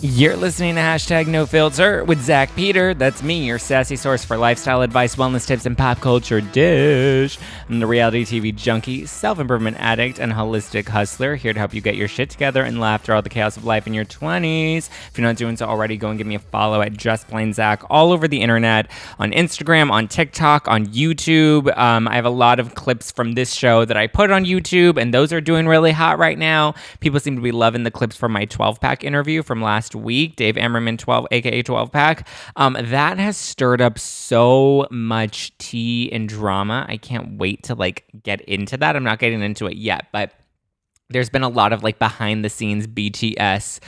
You're 0.00 0.36
listening 0.36 0.76
to 0.76 0.80
hashtag 0.80 1.26
no 1.26 1.44
filter 1.44 2.04
with 2.04 2.22
Zack 2.22 2.54
Peter. 2.54 2.94
That's 2.94 3.20
me, 3.20 3.44
your 3.44 3.58
sassy 3.58 3.96
source 3.96 4.24
for 4.24 4.36
lifestyle 4.36 4.82
advice, 4.82 5.16
wellness 5.16 5.44
tips, 5.44 5.66
and 5.66 5.76
pop 5.76 6.00
culture 6.00 6.40
dish. 6.40 7.36
I'm 7.68 7.80
the 7.80 7.86
reality 7.88 8.24
TV 8.24 8.54
junkie, 8.54 9.06
self 9.06 9.40
improvement 9.40 9.76
addict, 9.80 10.20
and 10.20 10.30
holistic 10.30 10.86
hustler 10.86 11.34
here 11.34 11.52
to 11.52 11.58
help 11.58 11.74
you 11.74 11.80
get 11.80 11.96
your 11.96 12.06
shit 12.06 12.30
together 12.30 12.62
and 12.62 12.78
laugh 12.78 13.02
through 13.02 13.16
all 13.16 13.22
the 13.22 13.28
chaos 13.28 13.56
of 13.56 13.64
life 13.64 13.88
in 13.88 13.92
your 13.92 14.04
20s. 14.04 14.88
If 14.88 15.18
you're 15.18 15.26
not 15.26 15.34
doing 15.34 15.56
so 15.56 15.66
already, 15.66 15.96
go 15.96 16.10
and 16.10 16.16
give 16.16 16.28
me 16.28 16.36
a 16.36 16.38
follow 16.38 16.80
at 16.80 16.92
Just 16.92 17.26
Plain 17.26 17.52
Zack 17.52 17.82
all 17.90 18.12
over 18.12 18.28
the 18.28 18.40
internet 18.40 18.88
on 19.18 19.32
Instagram, 19.32 19.90
on 19.90 20.06
TikTok, 20.06 20.68
on 20.68 20.86
YouTube. 20.86 21.76
Um, 21.76 22.06
I 22.06 22.14
have 22.14 22.24
a 22.24 22.30
lot 22.30 22.60
of 22.60 22.76
clips 22.76 23.10
from 23.10 23.32
this 23.32 23.52
show 23.52 23.84
that 23.84 23.96
I 23.96 24.06
put 24.06 24.30
on 24.30 24.44
YouTube, 24.44 24.96
and 24.96 25.12
those 25.12 25.32
are 25.32 25.40
doing 25.40 25.66
really 25.66 25.90
hot 25.90 26.20
right 26.20 26.38
now. 26.38 26.76
People 27.00 27.18
seem 27.18 27.34
to 27.34 27.42
be 27.42 27.50
loving 27.50 27.82
the 27.82 27.90
clips 27.90 28.14
from 28.14 28.30
my 28.30 28.44
12 28.44 28.80
pack 28.80 29.02
interview 29.02 29.42
from 29.42 29.60
last 29.60 29.87
week, 29.94 30.36
Dave 30.36 30.56
Emmerman 30.56 30.96
12, 30.96 31.26
aka 31.30 31.62
12 31.62 31.92
pack. 31.92 32.28
Um, 32.56 32.76
that 32.80 33.18
has 33.18 33.36
stirred 33.36 33.80
up 33.80 33.98
so 33.98 34.86
much 34.90 35.56
tea 35.58 36.10
and 36.12 36.28
drama. 36.28 36.86
I 36.88 36.96
can't 36.96 37.38
wait 37.38 37.64
to 37.64 37.74
like 37.74 38.04
get 38.22 38.40
into 38.42 38.76
that. 38.78 38.96
I'm 38.96 39.04
not 39.04 39.18
getting 39.18 39.42
into 39.42 39.66
it 39.66 39.76
yet, 39.76 40.06
but 40.12 40.32
there's 41.10 41.30
been 41.30 41.42
a 41.42 41.48
lot 41.48 41.72
of 41.72 41.82
like 41.82 41.98
behind 41.98 42.44
the 42.44 42.50
scenes 42.50 42.86
BTS 42.86 43.80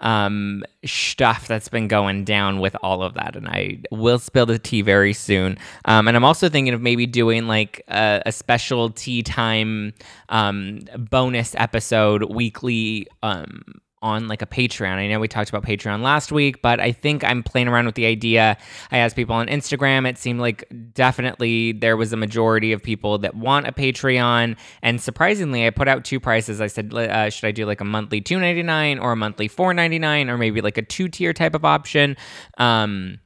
um, 0.00 0.62
stuff 0.84 1.48
that's 1.48 1.68
been 1.68 1.88
going 1.88 2.24
down 2.24 2.60
with 2.60 2.76
all 2.82 3.02
of 3.02 3.14
that. 3.14 3.36
And 3.36 3.48
I 3.48 3.80
will 3.90 4.18
spill 4.18 4.46
the 4.46 4.58
tea 4.58 4.82
very 4.82 5.12
soon. 5.12 5.58
Um, 5.86 6.08
and 6.08 6.16
I'm 6.16 6.24
also 6.24 6.48
thinking 6.48 6.74
of 6.74 6.80
maybe 6.80 7.06
doing 7.06 7.46
like 7.46 7.82
a, 7.88 8.22
a 8.26 8.32
special 8.32 8.90
tea 8.90 9.22
time 9.22 9.94
um, 10.28 10.80
bonus 10.96 11.54
episode 11.58 12.24
weekly. 12.24 13.06
Um, 13.22 13.62
on 14.04 14.28
like 14.28 14.42
a 14.42 14.46
Patreon. 14.46 14.92
I 14.92 15.08
know 15.08 15.18
we 15.18 15.28
talked 15.28 15.48
about 15.48 15.64
Patreon 15.64 16.02
last 16.02 16.30
week, 16.30 16.60
but 16.60 16.78
I 16.78 16.92
think 16.92 17.24
I'm 17.24 17.42
playing 17.42 17.68
around 17.68 17.86
with 17.86 17.94
the 17.94 18.04
idea. 18.04 18.58
I 18.92 18.98
asked 18.98 19.16
people 19.16 19.34
on 19.34 19.46
Instagram. 19.46 20.06
It 20.06 20.18
seemed 20.18 20.40
like 20.40 20.62
definitely 20.92 21.72
there 21.72 21.96
was 21.96 22.12
a 22.12 22.16
majority 22.16 22.72
of 22.72 22.82
people 22.82 23.16
that 23.18 23.34
want 23.34 23.66
a 23.66 23.72
Patreon. 23.72 24.56
And 24.82 25.00
surprisingly, 25.00 25.66
I 25.66 25.70
put 25.70 25.88
out 25.88 26.04
two 26.04 26.20
prices. 26.20 26.60
I 26.60 26.66
said, 26.66 26.92
uh, 26.92 27.30
should 27.30 27.46
I 27.46 27.50
do 27.50 27.64
like 27.64 27.80
a 27.80 27.84
monthly 27.84 28.20
$2.99 28.20 29.02
or 29.02 29.12
a 29.12 29.16
monthly 29.16 29.48
$4.99 29.48 30.28
or 30.28 30.36
maybe 30.36 30.60
like 30.60 30.76
a 30.76 30.82
two 30.82 31.08
tier 31.08 31.32
type 31.32 31.54
of 31.54 31.64
option? 31.64 32.16
Um, 32.58 33.20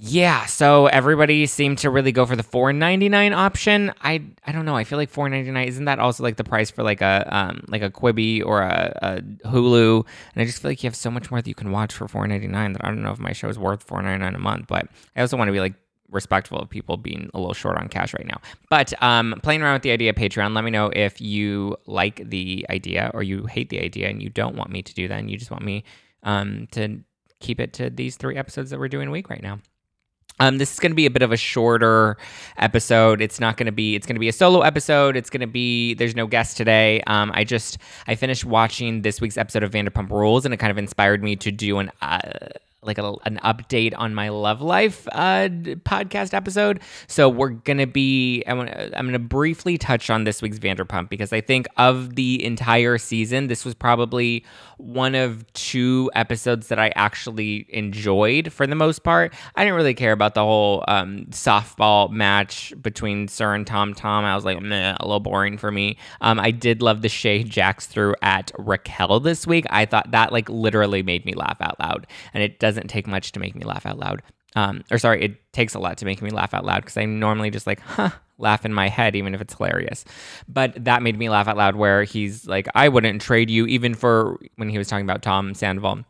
yeah, 0.00 0.46
so 0.46 0.86
everybody 0.86 1.46
seemed 1.46 1.78
to 1.78 1.90
really 1.90 2.12
go 2.12 2.24
for 2.24 2.36
the 2.36 2.44
4.99 2.44 3.34
option. 3.34 3.92
I 4.00 4.22
I 4.46 4.52
don't 4.52 4.64
know. 4.64 4.76
I 4.76 4.84
feel 4.84 4.96
like 4.96 5.12
4.99 5.12 5.66
isn't 5.66 5.86
that 5.86 5.98
also 5.98 6.22
like 6.22 6.36
the 6.36 6.44
price 6.44 6.70
for 6.70 6.84
like 6.84 7.00
a 7.00 7.26
um 7.36 7.64
like 7.66 7.82
a 7.82 7.90
Quibi 7.90 8.44
or 8.44 8.62
a, 8.62 8.96
a 9.02 9.48
Hulu? 9.48 10.06
And 10.34 10.42
I 10.42 10.44
just 10.44 10.62
feel 10.62 10.70
like 10.70 10.84
you 10.84 10.86
have 10.86 10.94
so 10.94 11.10
much 11.10 11.32
more 11.32 11.42
that 11.42 11.48
you 11.48 11.54
can 11.54 11.72
watch 11.72 11.92
for 11.92 12.06
4.99 12.06 12.74
that 12.74 12.84
I 12.84 12.88
don't 12.88 13.02
know 13.02 13.10
if 13.10 13.18
my 13.18 13.32
show 13.32 13.48
is 13.48 13.58
worth 13.58 13.84
4.99 13.88 14.36
a 14.36 14.38
month. 14.38 14.68
But 14.68 14.86
I 15.16 15.20
also 15.20 15.36
want 15.36 15.48
to 15.48 15.52
be 15.52 15.58
like 15.58 15.74
respectful 16.10 16.60
of 16.60 16.70
people 16.70 16.96
being 16.96 17.28
a 17.34 17.38
little 17.38 17.52
short 17.52 17.76
on 17.76 17.88
cash 17.88 18.14
right 18.14 18.26
now. 18.26 18.40
But 18.70 18.94
um, 19.02 19.34
playing 19.42 19.62
around 19.62 19.74
with 19.74 19.82
the 19.82 19.90
idea 19.90 20.10
of 20.10 20.16
Patreon, 20.16 20.54
let 20.54 20.62
me 20.62 20.70
know 20.70 20.92
if 20.94 21.20
you 21.20 21.76
like 21.86 22.22
the 22.30 22.64
idea 22.70 23.10
or 23.14 23.24
you 23.24 23.46
hate 23.46 23.68
the 23.68 23.80
idea 23.80 24.08
and 24.08 24.22
you 24.22 24.30
don't 24.30 24.54
want 24.54 24.70
me 24.70 24.80
to 24.80 24.94
do 24.94 25.08
that 25.08 25.18
and 25.18 25.28
you 25.28 25.36
just 25.36 25.50
want 25.50 25.64
me 25.64 25.82
um, 26.22 26.68
to 26.70 27.00
keep 27.40 27.58
it 27.58 27.72
to 27.74 27.90
these 27.90 28.16
three 28.16 28.36
episodes 28.36 28.70
that 28.70 28.78
we're 28.78 28.88
doing 28.88 29.08
a 29.08 29.10
week 29.10 29.28
right 29.28 29.42
now. 29.42 29.58
Um, 30.40 30.58
this 30.58 30.72
is 30.72 30.78
going 30.78 30.92
to 30.92 30.96
be 30.96 31.06
a 31.06 31.10
bit 31.10 31.22
of 31.22 31.32
a 31.32 31.36
shorter 31.36 32.16
episode. 32.56 33.20
It's 33.20 33.40
not 33.40 33.56
going 33.56 33.66
to 33.66 33.72
be. 33.72 33.94
It's 33.94 34.06
going 34.06 34.16
to 34.16 34.20
be 34.20 34.28
a 34.28 34.32
solo 34.32 34.60
episode. 34.60 35.16
It's 35.16 35.30
going 35.30 35.40
to 35.40 35.46
be. 35.46 35.94
There's 35.94 36.14
no 36.14 36.26
guest 36.26 36.56
today. 36.56 37.02
Um, 37.06 37.30
I 37.34 37.44
just 37.44 37.78
I 38.06 38.14
finished 38.14 38.44
watching 38.44 39.02
this 39.02 39.20
week's 39.20 39.36
episode 39.36 39.62
of 39.62 39.70
Vanderpump 39.70 40.10
Rules, 40.10 40.44
and 40.44 40.54
it 40.54 40.58
kind 40.58 40.70
of 40.70 40.78
inspired 40.78 41.22
me 41.22 41.36
to 41.36 41.50
do 41.50 41.78
an 41.78 41.90
uh, 42.00 42.20
like 42.88 42.98
a, 42.98 43.14
an 43.24 43.38
update 43.44 43.94
on 43.96 44.14
my 44.14 44.30
love 44.30 44.60
life 44.60 45.06
uh, 45.12 45.48
podcast 45.84 46.34
episode. 46.34 46.80
So 47.06 47.28
we're 47.28 47.50
gonna 47.50 47.86
be. 47.86 48.42
I'm 48.46 48.66
gonna, 48.66 49.18
briefly 49.18 49.76
touch 49.76 50.10
on 50.10 50.24
this 50.24 50.40
week's 50.40 50.58
Vanderpump 50.58 51.10
because 51.10 51.32
I 51.32 51.40
think 51.40 51.66
of 51.76 52.14
the 52.14 52.42
entire 52.44 52.98
season, 52.98 53.48
this 53.48 53.64
was 53.64 53.74
probably 53.74 54.44
one 54.78 55.14
of 55.14 55.50
two 55.52 56.10
episodes 56.14 56.68
that 56.68 56.78
I 56.78 56.92
actually 56.94 57.66
enjoyed 57.68 58.52
for 58.52 58.66
the 58.66 58.74
most 58.74 59.02
part. 59.02 59.34
I 59.54 59.64
didn't 59.64 59.76
really 59.76 59.94
care 59.94 60.12
about 60.12 60.34
the 60.34 60.44
whole 60.44 60.84
um, 60.88 61.26
softball 61.30 62.10
match 62.10 62.72
between 62.80 63.28
SUR 63.28 63.54
and 63.54 63.66
Tom 63.66 63.92
Tom. 63.92 64.24
I 64.24 64.34
was 64.34 64.44
like, 64.44 64.60
Meh, 64.60 64.96
a 64.98 65.04
little 65.04 65.20
boring 65.20 65.58
for 65.58 65.70
me. 65.70 65.98
Um, 66.20 66.38
I 66.38 66.50
did 66.50 66.80
love 66.80 67.02
the 67.02 67.08
shade 67.08 67.50
Jax 67.50 67.86
threw 67.86 68.14
at 68.22 68.52
Raquel 68.56 69.20
this 69.20 69.46
week. 69.46 69.66
I 69.70 69.84
thought 69.84 70.10
that 70.12 70.32
like 70.32 70.48
literally 70.48 71.02
made 71.02 71.24
me 71.26 71.34
laugh 71.34 71.58
out 71.60 71.78
loud, 71.80 72.06
and 72.32 72.42
it 72.42 72.58
doesn't 72.58 72.77
take 72.86 73.06
much 73.06 73.32
to 73.32 73.40
make 73.40 73.54
me 73.54 73.64
laugh 73.64 73.86
out 73.86 73.98
loud. 73.98 74.22
Um, 74.56 74.84
or 74.90 74.98
sorry, 74.98 75.22
it 75.22 75.52
takes 75.52 75.74
a 75.74 75.78
lot 75.78 75.98
to 75.98 76.04
make 76.04 76.22
me 76.22 76.30
laugh 76.30 76.54
out 76.54 76.64
loud 76.64 76.82
because 76.82 76.96
I 76.96 77.04
normally 77.04 77.50
just 77.50 77.66
like, 77.66 77.80
huh, 77.80 78.10
laugh 78.38 78.64
in 78.64 78.72
my 78.72 78.88
head, 78.88 79.14
even 79.14 79.34
if 79.34 79.40
it's 79.40 79.54
hilarious. 79.54 80.04
But 80.48 80.84
that 80.84 81.02
made 81.02 81.18
me 81.18 81.28
laugh 81.28 81.48
out 81.48 81.56
loud 81.56 81.76
where 81.76 82.04
he's 82.04 82.46
like, 82.46 82.68
I 82.74 82.88
wouldn't 82.88 83.20
trade 83.20 83.50
you 83.50 83.66
even 83.66 83.94
for 83.94 84.38
when 84.56 84.68
he 84.68 84.78
was 84.78 84.88
talking 84.88 85.04
about 85.04 85.22
Tom 85.22 85.54
Sandoval. 85.54 86.04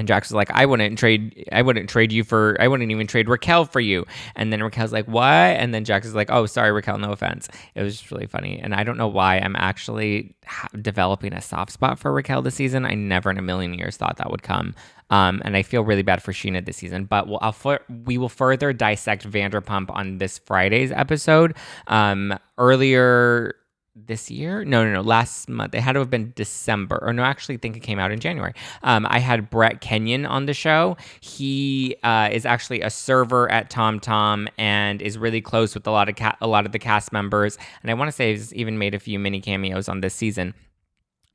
And 0.00 0.08
Jax 0.08 0.30
was 0.30 0.34
like, 0.34 0.50
I 0.50 0.64
wouldn't 0.64 0.98
trade, 0.98 1.46
I 1.52 1.60
wouldn't 1.60 1.90
trade 1.90 2.10
you 2.10 2.24
for, 2.24 2.56
I 2.58 2.68
wouldn't 2.68 2.90
even 2.90 3.06
trade 3.06 3.28
Raquel 3.28 3.66
for 3.66 3.80
you. 3.80 4.06
And 4.34 4.50
then 4.50 4.62
Raquel's 4.62 4.94
like, 4.94 5.06
what? 5.06 5.26
And 5.26 5.74
then 5.74 5.84
Jax 5.84 6.06
is 6.06 6.14
like, 6.14 6.30
oh, 6.30 6.46
sorry, 6.46 6.72
Raquel, 6.72 6.96
no 6.96 7.12
offense. 7.12 7.50
It 7.74 7.82
was 7.82 7.98
just 7.98 8.10
really 8.10 8.24
funny. 8.24 8.58
And 8.58 8.74
I 8.74 8.82
don't 8.82 8.96
know 8.96 9.08
why 9.08 9.36
I'm 9.36 9.54
actually 9.56 10.34
developing 10.80 11.34
a 11.34 11.42
soft 11.42 11.70
spot 11.70 11.98
for 11.98 12.10
Raquel 12.14 12.40
this 12.40 12.54
season. 12.54 12.86
I 12.86 12.94
never 12.94 13.30
in 13.30 13.36
a 13.36 13.42
million 13.42 13.74
years 13.74 13.98
thought 13.98 14.16
that 14.16 14.30
would 14.30 14.42
come. 14.42 14.74
Um, 15.10 15.42
and 15.44 15.54
I 15.54 15.62
feel 15.62 15.84
really 15.84 16.00
bad 16.00 16.22
for 16.22 16.32
Scheana 16.32 16.64
this 16.64 16.78
season. 16.78 17.04
But 17.04 17.28
we'll, 17.28 17.40
I'll 17.42 17.78
we 18.06 18.16
will 18.16 18.30
further 18.30 18.72
dissect 18.72 19.30
Vanderpump 19.30 19.90
on 19.90 20.16
this 20.16 20.38
Friday's 20.38 20.92
episode. 20.92 21.54
Um, 21.88 22.38
earlier 22.56 23.54
this 23.94 24.30
year? 24.30 24.64
No, 24.64 24.84
no, 24.84 24.92
no. 24.92 25.00
Last 25.00 25.48
month. 25.48 25.74
It 25.74 25.80
had 25.80 25.92
to 25.92 25.98
have 25.98 26.10
been 26.10 26.32
December. 26.36 26.98
Or 27.02 27.12
no, 27.12 27.22
actually, 27.22 27.56
I 27.56 27.58
think 27.58 27.76
it 27.76 27.80
came 27.80 27.98
out 27.98 28.12
in 28.12 28.20
January. 28.20 28.54
Um, 28.82 29.06
I 29.08 29.18
had 29.18 29.50
Brett 29.50 29.80
Kenyon 29.80 30.26
on 30.26 30.46
the 30.46 30.54
show. 30.54 30.96
He 31.20 31.96
uh, 32.02 32.28
is 32.32 32.46
actually 32.46 32.80
a 32.82 32.90
server 32.90 33.50
at 33.50 33.70
Tom 33.70 34.00
Tom 34.00 34.48
and 34.58 35.02
is 35.02 35.18
really 35.18 35.40
close 35.40 35.74
with 35.74 35.86
a 35.86 35.90
lot 35.90 36.08
of 36.08 36.16
ca- 36.16 36.36
a 36.40 36.46
lot 36.46 36.66
of 36.66 36.72
the 36.72 36.78
cast 36.78 37.12
members. 37.12 37.58
And 37.82 37.90
I 37.90 37.94
want 37.94 38.08
to 38.08 38.12
say 38.12 38.32
he's 38.32 38.54
even 38.54 38.78
made 38.78 38.94
a 38.94 39.00
few 39.00 39.18
mini 39.18 39.40
cameos 39.40 39.88
on 39.88 40.00
this 40.00 40.14
season. 40.14 40.54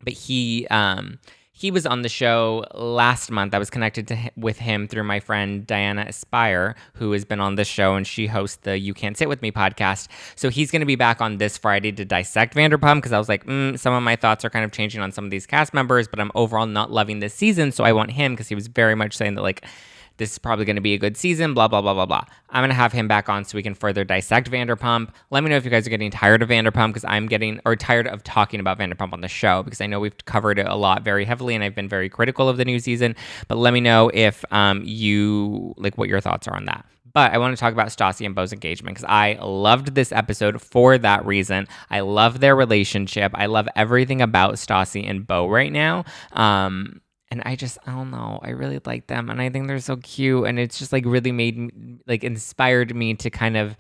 But 0.04 0.14
he 0.14 0.68
um, 0.68 1.20
he 1.58 1.72
was 1.72 1.86
on 1.86 2.02
the 2.02 2.10
show 2.10 2.66
last 2.74 3.32
month. 3.32 3.54
I 3.54 3.60
was 3.60 3.70
connected 3.70 4.12
with 4.36 4.60
him 4.60 4.90
through 4.90 5.06
my 5.06 5.22
friend 5.22 5.66
Diana 5.66 6.04
Aspire, 6.06 6.76
who 6.96 7.14
has 7.14 7.24
been 7.24 7.40
on 7.40 7.56
this 7.56 7.68
show, 7.68 7.96
and 7.96 8.06
she 8.06 8.28
hosts 8.28 8.58
the 8.58 8.78
"You 8.78 8.94
Can't 8.94 9.16
Sit 9.16 9.30
with 9.30 9.42
Me" 9.42 9.54
podcast. 9.54 10.10
So 10.36 10.50
he's 10.50 10.70
going 10.70 10.82
to 10.82 10.86
be 10.86 10.98
back 10.98 11.22
on 11.22 11.38
this 11.38 11.58
Friday 11.58 11.94
to 11.94 12.04
dissect 12.04 12.56
Vanderpump 12.56 12.96
because 12.96 13.14
I 13.14 13.18
was 13.18 13.30
like, 13.30 13.46
mm, 13.46 13.80
some 13.80 13.94
of 13.94 14.04
my 14.04 14.18
thoughts 14.18 14.44
are 14.44 14.50
kind 14.50 14.66
of 14.66 14.74
changing 14.74 15.00
on 15.00 15.14
some 15.14 15.24
of 15.24 15.32
these 15.32 15.46
cast 15.46 15.74
members, 15.74 16.10
but 16.10 16.20
I'm 16.20 16.32
overall 16.36 16.66
not 16.66 16.92
loving 16.92 17.20
this 17.20 17.34
season. 17.34 17.72
So 17.72 17.86
I 17.86 17.94
want 17.94 18.12
him 18.12 18.34
because 18.34 18.50
he 18.50 18.56
was 18.56 18.68
very 18.68 18.96
much 18.96 19.16
saying 19.16 19.36
that 19.36 19.42
like 19.42 19.66
this 20.18 20.32
is 20.32 20.40
probably 20.40 20.66
going 20.66 20.76
to 20.76 20.82
be 20.82 20.94
a 20.94 20.98
good 20.98 21.18
season, 21.18 21.54
blah, 21.54 21.68
blah, 21.68 21.82
blah, 21.82 21.94
blah, 21.94 22.06
blah. 22.06 22.24
I'm 22.50 22.62
going 22.62 22.70
to 22.70 22.76
have 22.76 22.94
him 22.94 23.08
back 23.08 23.28
on 23.28 23.44
so 23.44 23.56
we 23.56 23.64
can 23.64 23.76
further 23.76 24.04
dissect 24.04 24.50
Vanderpump. 24.50 25.10
Let 25.30 25.44
me 25.44 25.50
know 25.50 25.58
if 25.58 25.66
you 25.66 25.72
guys 25.72 25.86
are 25.86 25.90
getting 25.90 26.12
tired 26.12 26.42
of 26.42 26.50
Vanderpump 26.50 26.88
because 26.88 27.06
I'm 27.06 27.28
getting, 27.28 27.60
or 27.66 27.76
tired 27.76 28.08
of 28.08 28.24
talking 28.24 28.60
about 28.60 28.80
Vanderpump 28.80 29.14
on 29.14 29.22
the 29.22 29.28
show 29.28 29.64
because 29.64 29.82
I 29.82 29.88
know 29.88 30.00
we've 30.00 30.18
covered 30.26 30.60
it 30.60 30.68
a 30.68 30.76
lot 30.76 31.04
very 31.04 31.26
heavily 31.26 31.56
and 31.56 31.64
I've 31.64 31.76
been 31.76 31.90
very 31.90 32.10
critical 32.10 32.48
of 32.48 32.58
the 32.58 32.66
new 32.66 32.80
season. 32.80 33.16
But 33.48 33.58
let 33.58 33.74
me 33.74 33.82
know 33.82 34.10
if 34.14 34.46
um, 34.52 34.82
you, 34.86 35.74
like, 35.78 35.98
what 35.98 36.10
your 36.10 36.22
thoughts 36.22 36.48
are 36.48 36.56
on 36.56 36.66
that. 36.66 36.86
But 37.16 37.32
I 37.32 37.38
want 37.38 37.56
to 37.56 37.60
talk 37.60 37.72
about 37.72 37.88
Stassi 37.88 38.26
and 38.26 38.36
Beau's 38.36 38.52
engagement 38.52 38.98
because 38.98 39.10
I 39.10 39.40
loved 39.42 39.96
this 39.96 40.12
episode 40.12 40.62
for 40.62 40.98
that 40.98 41.26
reason. 41.26 41.66
I 41.90 42.02
love 42.02 42.42
their 42.42 42.58
relationship. 42.58 43.32
I 43.36 43.46
love 43.46 43.70
everything 43.74 44.22
about 44.22 44.56
Stassi 44.56 45.10
and 45.10 45.26
Beau 45.26 45.48
right 45.48 45.72
now. 45.72 46.04
Um, 46.34 47.00
and 47.32 47.42
I 47.46 47.56
just 47.56 47.78
I 47.86 47.92
don't 47.92 48.12
know 48.12 48.40
I 48.42 48.50
really 48.50 48.80
like 48.86 49.08
them 49.08 49.30
and 49.30 49.42
I 49.42 49.50
think 49.50 49.68
they're 49.68 49.80
so 49.80 49.98
cute 49.98 50.48
and 50.48 50.60
it's 50.60 50.80
just 50.80 50.92
like 50.92 51.06
really 51.06 51.32
made 51.32 51.58
me 51.58 51.98
like 52.08 52.24
inspired 52.24 52.96
me 52.96 53.14
to 53.16 53.30
kind 53.30 53.58
of 53.58 53.76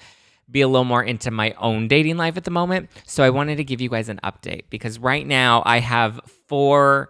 be 0.50 0.62
a 0.62 0.68
little 0.68 0.86
more 0.86 1.03
into 1.03 1.31
my 1.31 1.53
own 1.57 1.88
dating 1.88 2.18
life 2.18 2.38
at 2.38 2.44
the 2.44 2.51
moment. 2.51 2.89
So 3.06 3.24
I 3.24 3.30
wanted 3.30 3.57
to 3.57 3.63
give 3.63 3.81
you 3.81 3.89
guys 3.89 4.09
an 4.09 4.19
update 4.24 4.65
because 4.69 5.00
right 5.00 5.25
now 5.25 5.63
I 5.65 5.80
have 5.80 6.19
four 6.47 7.09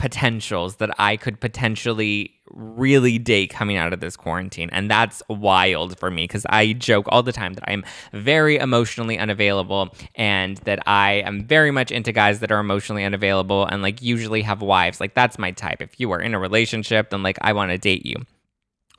potentials 0.00 0.76
that 0.76 0.90
I 0.98 1.16
could 1.18 1.40
potentially 1.40 2.34
really 2.52 3.18
date 3.18 3.50
coming 3.50 3.76
out 3.76 3.92
of 3.92 4.00
this 4.00 4.16
quarantine. 4.16 4.70
And 4.72 4.90
that's 4.90 5.22
wild 5.28 5.98
for 5.98 6.10
me 6.10 6.24
because 6.24 6.46
I 6.48 6.72
joke 6.72 7.04
all 7.10 7.22
the 7.22 7.32
time 7.32 7.52
that 7.54 7.64
I'm 7.68 7.84
very 8.12 8.56
emotionally 8.56 9.18
unavailable 9.18 9.94
and 10.14 10.56
that 10.58 10.80
I 10.88 11.22
am 11.26 11.44
very 11.44 11.70
much 11.70 11.92
into 11.92 12.12
guys 12.12 12.40
that 12.40 12.50
are 12.50 12.58
emotionally 12.58 13.04
unavailable 13.04 13.66
and 13.66 13.82
like 13.82 14.00
usually 14.00 14.40
have 14.42 14.62
wives. 14.62 15.00
Like 15.00 15.14
that's 15.14 15.38
my 15.38 15.50
type. 15.52 15.82
If 15.82 16.00
you 16.00 16.10
are 16.12 16.20
in 16.20 16.34
a 16.34 16.40
relationship, 16.40 17.10
then 17.10 17.22
like 17.22 17.38
I 17.42 17.52
want 17.52 17.70
to 17.70 17.78
date 17.78 18.06
you. 18.06 18.16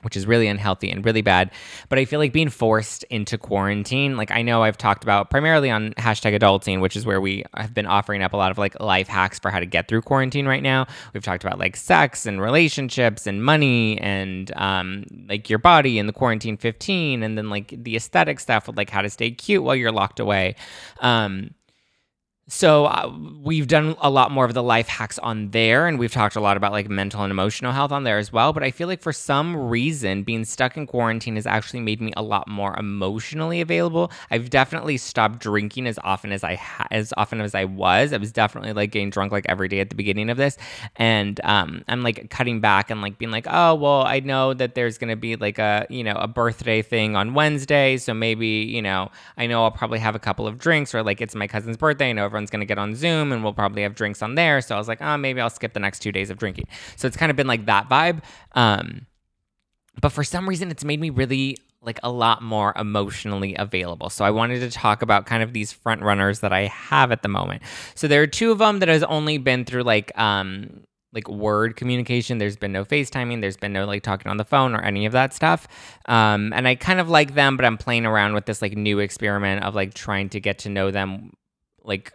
Which 0.02 0.16
is 0.16 0.26
really 0.26 0.46
unhealthy 0.46 0.90
and 0.90 1.04
really 1.04 1.22
bad. 1.22 1.50
But 1.88 1.98
I 1.98 2.04
feel 2.04 2.18
like 2.20 2.32
being 2.32 2.48
forced 2.48 3.04
into 3.04 3.38
quarantine, 3.38 4.16
like 4.16 4.30
I 4.30 4.42
know 4.42 4.62
I've 4.62 4.78
talked 4.78 5.02
about 5.02 5.30
primarily 5.30 5.70
on 5.70 5.92
hashtag 5.94 6.38
adulting, 6.38 6.80
which 6.80 6.96
is 6.96 7.06
where 7.06 7.20
we 7.20 7.44
have 7.54 7.74
been 7.74 7.86
offering 7.86 8.22
up 8.22 8.32
a 8.32 8.36
lot 8.36 8.50
of 8.50 8.58
like 8.58 8.78
life 8.80 9.08
hacks 9.08 9.38
for 9.38 9.50
how 9.50 9.60
to 9.60 9.66
get 9.66 9.88
through 9.88 10.02
quarantine 10.02 10.46
right 10.46 10.62
now. 10.62 10.86
We've 11.14 11.22
talked 11.22 11.44
about 11.44 11.58
like 11.58 11.76
sex 11.76 12.26
and 12.26 12.40
relationships 12.40 13.26
and 13.26 13.44
money 13.44 13.98
and 13.98 14.52
um, 14.56 15.04
like 15.28 15.48
your 15.48 15.58
body 15.58 15.98
and 15.98 16.08
the 16.08 16.12
quarantine 16.12 16.56
15 16.56 17.22
and 17.22 17.38
then 17.38 17.50
like 17.50 17.74
the 17.76 17.96
aesthetic 17.96 18.40
stuff 18.40 18.66
with 18.66 18.76
like 18.76 18.90
how 18.90 19.02
to 19.02 19.10
stay 19.10 19.30
cute 19.30 19.62
while 19.62 19.76
you're 19.76 19.92
locked 19.92 20.20
away. 20.20 20.56
Um, 21.00 21.54
so 22.48 22.86
uh, 22.86 23.12
we've 23.42 23.68
done 23.68 23.96
a 24.00 24.10
lot 24.10 24.30
more 24.30 24.44
of 24.44 24.54
the 24.54 24.62
life 24.62 24.88
hacks 24.88 25.18
on 25.20 25.50
there 25.50 25.86
and 25.86 25.98
we've 25.98 26.12
talked 26.12 26.36
a 26.36 26.40
lot 26.40 26.56
about 26.56 26.72
like 26.72 26.88
mental 26.88 27.22
and 27.22 27.30
emotional 27.30 27.72
health 27.72 27.92
on 27.92 28.04
there 28.04 28.18
as 28.18 28.32
well 28.32 28.52
but 28.52 28.62
i 28.62 28.70
feel 28.70 28.88
like 28.88 29.00
for 29.00 29.12
some 29.12 29.56
reason 29.56 30.22
being 30.22 30.44
stuck 30.44 30.76
in 30.76 30.86
quarantine 30.86 31.36
has 31.36 31.46
actually 31.46 31.80
made 31.80 32.00
me 32.00 32.12
a 32.16 32.22
lot 32.22 32.48
more 32.48 32.76
emotionally 32.78 33.60
available. 33.60 34.10
I've 34.30 34.50
definitely 34.50 34.96
stopped 34.96 35.38
drinking 35.38 35.86
as 35.86 35.98
often 36.02 36.32
as 36.32 36.42
i 36.44 36.54
ha- 36.54 36.86
as 36.90 37.12
often 37.16 37.40
as 37.40 37.54
i 37.54 37.64
was. 37.64 38.12
I 38.12 38.16
was 38.16 38.32
definitely 38.32 38.72
like 38.72 38.90
getting 38.90 39.10
drunk 39.10 39.32
like 39.32 39.46
every 39.48 39.68
day 39.68 39.80
at 39.80 39.90
the 39.90 39.96
beginning 39.96 40.30
of 40.30 40.36
this 40.36 40.56
and 40.96 41.40
um, 41.44 41.84
i'm 41.88 42.02
like 42.02 42.30
cutting 42.30 42.60
back 42.60 42.90
and 42.90 43.02
like 43.02 43.18
being 43.18 43.30
like 43.30 43.46
oh 43.48 43.74
well 43.74 44.02
i 44.02 44.20
know 44.20 44.54
that 44.54 44.74
there's 44.74 44.98
gonna 44.98 45.16
be 45.16 45.36
like 45.36 45.58
a 45.58 45.86
you 45.90 46.04
know 46.04 46.14
a 46.14 46.28
birthday 46.28 46.82
thing 46.82 47.16
on 47.16 47.34
wednesday 47.34 47.96
so 47.96 48.14
maybe 48.14 48.46
you 48.46 48.82
know 48.82 49.10
i 49.36 49.46
know 49.46 49.62
i'll 49.62 49.70
probably 49.70 49.98
have 49.98 50.14
a 50.14 50.18
couple 50.18 50.46
of 50.46 50.58
drinks 50.58 50.94
or 50.94 51.02
like 51.02 51.20
it's 51.20 51.34
my 51.34 51.46
cousin's 51.46 51.76
birthday 51.76 52.12
know 52.12 52.26
everyone's 52.32 52.50
going 52.50 52.60
to 52.60 52.66
get 52.66 52.78
on 52.78 52.94
Zoom 52.94 53.30
and 53.30 53.44
we'll 53.44 53.52
probably 53.52 53.82
have 53.82 53.94
drinks 53.94 54.22
on 54.22 54.34
there. 54.34 54.60
So 54.60 54.74
I 54.74 54.78
was 54.78 54.88
like, 54.88 55.02
oh, 55.02 55.16
maybe 55.16 55.40
I'll 55.40 55.50
skip 55.50 55.74
the 55.74 55.80
next 55.80 56.00
two 56.00 56.12
days 56.12 56.30
of 56.30 56.38
drinking. 56.38 56.66
So 56.96 57.06
it's 57.06 57.16
kind 57.16 57.30
of 57.30 57.36
been 57.36 57.46
like 57.46 57.66
that 57.66 57.88
vibe. 57.88 58.22
Um, 58.52 59.06
but 60.00 60.10
for 60.10 60.24
some 60.24 60.48
reason, 60.48 60.70
it's 60.70 60.84
made 60.84 61.00
me 61.00 61.10
really 61.10 61.58
like 61.82 62.00
a 62.02 62.10
lot 62.10 62.42
more 62.42 62.72
emotionally 62.76 63.54
available. 63.56 64.08
So 64.08 64.24
I 64.24 64.30
wanted 64.30 64.60
to 64.60 64.70
talk 64.70 65.02
about 65.02 65.26
kind 65.26 65.42
of 65.42 65.52
these 65.52 65.72
front 65.72 66.02
runners 66.02 66.40
that 66.40 66.52
I 66.52 66.68
have 66.68 67.12
at 67.12 67.22
the 67.22 67.28
moment. 67.28 67.62
So 67.94 68.08
there 68.08 68.22
are 68.22 68.26
two 68.26 68.52
of 68.52 68.58
them 68.58 68.78
that 68.78 68.88
has 68.88 69.02
only 69.02 69.36
been 69.38 69.64
through 69.64 69.82
like 69.82 70.16
um 70.18 70.84
like 71.12 71.28
word 71.28 71.76
communication. 71.76 72.38
There's 72.38 72.56
been 72.56 72.72
no 72.72 72.84
FaceTiming. 72.84 73.40
There's 73.40 73.56
been 73.56 73.72
no 73.72 73.84
like 73.84 74.02
talking 74.02 74.30
on 74.30 74.38
the 74.38 74.44
phone 74.44 74.74
or 74.74 74.80
any 74.80 75.04
of 75.04 75.12
that 75.12 75.34
stuff. 75.34 75.68
Um, 76.06 76.52
and 76.54 76.66
I 76.66 76.74
kind 76.74 77.00
of 77.00 77.08
like 77.08 77.34
them, 77.34 77.56
but 77.56 77.66
I'm 77.66 77.76
playing 77.76 78.06
around 78.06 78.34
with 78.34 78.46
this 78.46 78.62
like 78.62 78.76
new 78.76 78.98
experiment 78.98 79.62
of 79.64 79.74
like 79.74 79.94
trying 79.94 80.30
to 80.30 80.40
get 80.40 80.60
to 80.60 80.70
know 80.70 80.90
them 80.90 81.32
like 81.84 82.12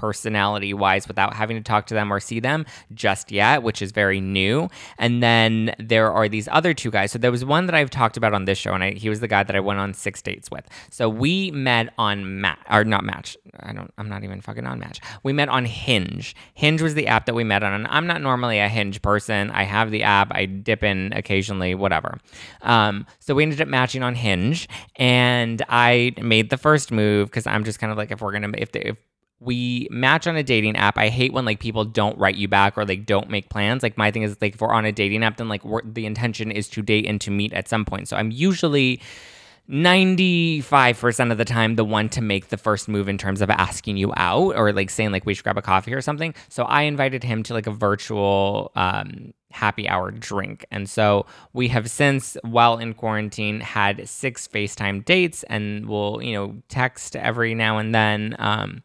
personality 0.00 0.72
wise 0.72 1.06
without 1.06 1.34
having 1.34 1.58
to 1.58 1.62
talk 1.62 1.86
to 1.86 1.92
them 1.92 2.10
or 2.10 2.18
see 2.18 2.40
them 2.40 2.64
just 2.94 3.30
yet, 3.30 3.62
which 3.62 3.82
is 3.82 3.92
very 3.92 4.18
new. 4.18 4.66
And 4.98 5.22
then 5.22 5.74
there 5.78 6.10
are 6.10 6.26
these 6.26 6.48
other 6.50 6.72
two 6.72 6.90
guys. 6.90 7.12
So 7.12 7.18
there 7.18 7.30
was 7.30 7.44
one 7.44 7.66
that 7.66 7.74
I've 7.74 7.90
talked 7.90 8.16
about 8.16 8.32
on 8.32 8.46
this 8.46 8.56
show, 8.56 8.72
and 8.72 8.82
I, 8.82 8.92
he 8.92 9.10
was 9.10 9.20
the 9.20 9.28
guy 9.28 9.42
that 9.42 9.54
I 9.54 9.60
went 9.60 9.78
on 9.78 9.92
six 9.92 10.22
dates 10.22 10.50
with. 10.50 10.66
So 10.88 11.10
we 11.10 11.50
met 11.50 11.92
on 11.98 12.40
Match, 12.40 12.58
or 12.70 12.82
not 12.84 13.04
Match. 13.04 13.36
I 13.60 13.74
don't. 13.74 13.92
I'm 13.98 14.08
not 14.08 14.24
even 14.24 14.40
fucking 14.40 14.66
on 14.66 14.78
Match. 14.78 15.00
We 15.22 15.34
met 15.34 15.50
on 15.50 15.66
Hinge. 15.66 16.34
Hinge 16.54 16.80
was 16.80 16.94
the 16.94 17.06
app 17.06 17.26
that 17.26 17.34
we 17.34 17.44
met 17.44 17.62
on, 17.62 17.74
and 17.74 17.86
I'm 17.88 18.06
not 18.06 18.22
normally 18.22 18.58
a 18.58 18.68
Hinge 18.68 19.02
person. 19.02 19.50
I 19.50 19.64
have 19.64 19.90
the 19.90 20.02
app. 20.02 20.28
I 20.32 20.46
dip 20.46 20.82
in 20.82 21.12
occasionally, 21.12 21.74
whatever. 21.74 22.18
Um, 22.62 23.06
so 23.18 23.34
we 23.34 23.42
ended 23.42 23.60
up 23.60 23.68
matching 23.68 24.02
on 24.02 24.14
Hinge, 24.14 24.66
and 24.96 25.62
I 25.68 26.14
made 26.22 26.48
the 26.48 26.56
first 26.56 26.90
move 26.90 27.28
because 27.28 27.46
I'm 27.46 27.64
just 27.64 27.78
kind 27.78 27.92
of 27.92 27.98
like, 27.98 28.10
if 28.10 28.22
we're 28.22 28.32
gonna, 28.32 28.52
if 28.56 28.72
the, 28.72 28.88
if 28.88 28.96
we 29.40 29.88
match 29.90 30.26
on 30.26 30.36
a 30.36 30.42
dating 30.42 30.76
app. 30.76 30.98
I 30.98 31.08
hate 31.08 31.32
when 31.32 31.44
like 31.44 31.60
people 31.60 31.84
don't 31.84 32.16
write 32.18 32.36
you 32.36 32.46
back 32.46 32.76
or 32.76 32.84
like 32.84 33.06
don't 33.06 33.30
make 33.30 33.48
plans. 33.48 33.82
Like 33.82 33.96
my 33.96 34.10
thing 34.10 34.22
is 34.22 34.36
like 34.40 34.54
if 34.54 34.60
we're 34.60 34.72
on 34.72 34.84
a 34.84 34.92
dating 34.92 35.24
app, 35.24 35.38
then 35.38 35.48
like 35.48 35.62
the 35.84 36.06
intention 36.06 36.50
is 36.50 36.68
to 36.68 36.82
date 36.82 37.06
and 37.06 37.20
to 37.22 37.30
meet 37.30 37.52
at 37.54 37.66
some 37.66 37.84
point. 37.84 38.08
So 38.08 38.16
I'm 38.16 38.30
usually 38.30 39.00
95% 39.70 41.32
of 41.32 41.38
the 41.38 41.44
time 41.44 41.76
the 41.76 41.84
one 41.84 42.08
to 42.10 42.20
make 42.20 42.48
the 42.48 42.56
first 42.56 42.88
move 42.88 43.08
in 43.08 43.16
terms 43.16 43.40
of 43.40 43.48
asking 43.50 43.96
you 43.96 44.12
out 44.16 44.56
or 44.56 44.72
like 44.72 44.90
saying 44.90 45.12
like 45.12 45.24
we 45.24 45.32
should 45.32 45.44
grab 45.44 45.56
a 45.56 45.62
coffee 45.62 45.94
or 45.94 46.02
something. 46.02 46.34
So 46.48 46.64
I 46.64 46.82
invited 46.82 47.24
him 47.24 47.42
to 47.44 47.54
like 47.54 47.66
a 47.66 47.72
virtual 47.72 48.72
um 48.76 49.32
happy 49.52 49.88
hour 49.88 50.10
drink. 50.10 50.64
And 50.70 50.88
so 50.88 51.26
we 51.52 51.68
have 51.68 51.90
since, 51.90 52.36
while 52.42 52.78
in 52.78 52.94
quarantine, 52.94 53.60
had 53.60 54.08
six 54.08 54.46
FaceTime 54.46 55.04
dates 55.04 55.42
and 55.44 55.88
we'll, 55.88 56.22
you 56.22 56.34
know, 56.34 56.62
text 56.68 57.16
every 57.16 57.54
now 57.54 57.78
and 57.78 57.94
then. 57.94 58.36
Um, 58.38 58.82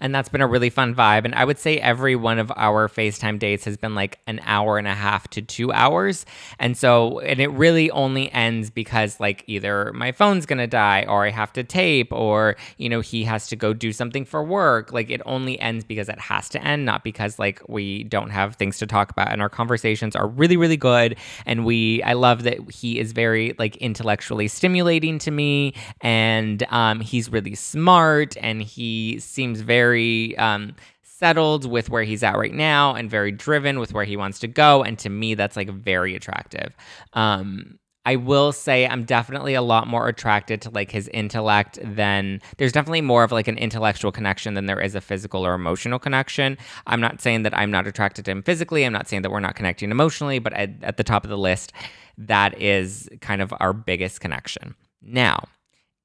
and 0.00 0.14
that's 0.14 0.28
been 0.28 0.40
a 0.40 0.46
really 0.46 0.70
fun 0.70 0.94
vibe. 0.94 1.24
And 1.24 1.34
I 1.34 1.44
would 1.44 1.58
say 1.58 1.78
every 1.78 2.16
one 2.16 2.38
of 2.38 2.52
our 2.56 2.88
FaceTime 2.88 3.38
dates 3.38 3.64
has 3.64 3.76
been 3.76 3.94
like 3.94 4.18
an 4.26 4.40
hour 4.44 4.78
and 4.78 4.86
a 4.86 4.94
half 4.94 5.28
to 5.30 5.42
two 5.42 5.72
hours. 5.72 6.26
And 6.58 6.76
so, 6.76 7.20
and 7.20 7.40
it 7.40 7.50
really 7.50 7.90
only 7.90 8.32
ends 8.32 8.70
because 8.70 9.20
like 9.20 9.44
either 9.46 9.92
my 9.92 10.12
phone's 10.12 10.46
gonna 10.46 10.66
die 10.66 11.04
or 11.08 11.24
I 11.24 11.30
have 11.30 11.52
to 11.54 11.64
tape 11.64 12.12
or, 12.12 12.56
you 12.78 12.88
know, 12.88 13.00
he 13.00 13.24
has 13.24 13.48
to 13.48 13.56
go 13.56 13.72
do 13.72 13.92
something 13.92 14.24
for 14.24 14.42
work. 14.42 14.92
Like 14.92 15.10
it 15.10 15.20
only 15.26 15.58
ends 15.60 15.84
because 15.84 16.08
it 16.08 16.18
has 16.18 16.48
to 16.50 16.64
end, 16.64 16.84
not 16.84 17.04
because 17.04 17.38
like 17.38 17.60
we 17.68 18.04
don't 18.04 18.30
have 18.30 18.56
things 18.56 18.78
to 18.78 18.86
talk 18.86 19.10
about. 19.10 19.32
And 19.32 19.42
our 19.42 19.48
conversations 19.48 20.16
are 20.16 20.26
really, 20.26 20.56
really 20.56 20.76
good. 20.76 21.16
And 21.46 21.64
we, 21.64 22.02
I 22.02 22.14
love 22.14 22.44
that 22.44 22.70
he 22.70 22.98
is 22.98 23.12
very 23.12 23.54
like 23.58 23.76
intellectually 23.76 24.48
stimulating 24.48 25.18
to 25.20 25.30
me 25.30 25.74
and 26.00 26.62
um, 26.70 27.00
he's 27.00 27.30
really 27.30 27.54
smart 27.54 28.36
and 28.40 28.62
he 28.62 29.18
seems 29.20 29.49
very 29.58 30.36
um, 30.38 30.76
settled 31.02 31.68
with 31.68 31.90
where 31.90 32.04
he's 32.04 32.22
at 32.22 32.38
right 32.38 32.54
now 32.54 32.94
and 32.94 33.10
very 33.10 33.32
driven 33.32 33.80
with 33.80 33.92
where 33.92 34.04
he 34.04 34.16
wants 34.16 34.38
to 34.38 34.48
go. 34.48 34.82
And 34.82 34.98
to 35.00 35.10
me, 35.10 35.34
that's 35.34 35.56
like 35.56 35.68
very 35.68 36.14
attractive. 36.14 36.74
Um, 37.14 37.78
I 38.06 38.16
will 38.16 38.52
say 38.52 38.86
I'm 38.86 39.04
definitely 39.04 39.52
a 39.52 39.60
lot 39.60 39.86
more 39.86 40.08
attracted 40.08 40.62
to 40.62 40.70
like 40.70 40.90
his 40.90 41.08
intellect 41.08 41.78
than 41.82 42.40
there's 42.56 42.72
definitely 42.72 43.02
more 43.02 43.24
of 43.24 43.32
like 43.32 43.46
an 43.46 43.58
intellectual 43.58 44.10
connection 44.10 44.54
than 44.54 44.64
there 44.64 44.80
is 44.80 44.94
a 44.94 45.00
physical 45.02 45.46
or 45.46 45.52
emotional 45.52 45.98
connection. 45.98 46.56
I'm 46.86 47.00
not 47.00 47.20
saying 47.20 47.42
that 47.42 47.56
I'm 47.56 47.70
not 47.70 47.86
attracted 47.86 48.24
to 48.24 48.30
him 48.30 48.42
physically. 48.42 48.84
I'm 48.84 48.92
not 48.92 49.06
saying 49.06 49.20
that 49.22 49.30
we're 49.30 49.40
not 49.40 49.54
connecting 49.54 49.90
emotionally, 49.90 50.38
but 50.38 50.54
at, 50.54 50.70
at 50.82 50.96
the 50.96 51.04
top 51.04 51.24
of 51.24 51.30
the 51.30 51.36
list, 51.36 51.74
that 52.16 52.58
is 52.58 53.08
kind 53.20 53.42
of 53.42 53.52
our 53.60 53.74
biggest 53.74 54.22
connection. 54.22 54.74
Now, 55.02 55.48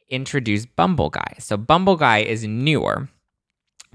introduce 0.10 0.66
Bumble 0.66 1.10
Guy. 1.10 1.36
So 1.40 1.56
Bumble 1.56 1.96
Guy 1.96 2.20
is 2.20 2.46
newer. 2.46 3.08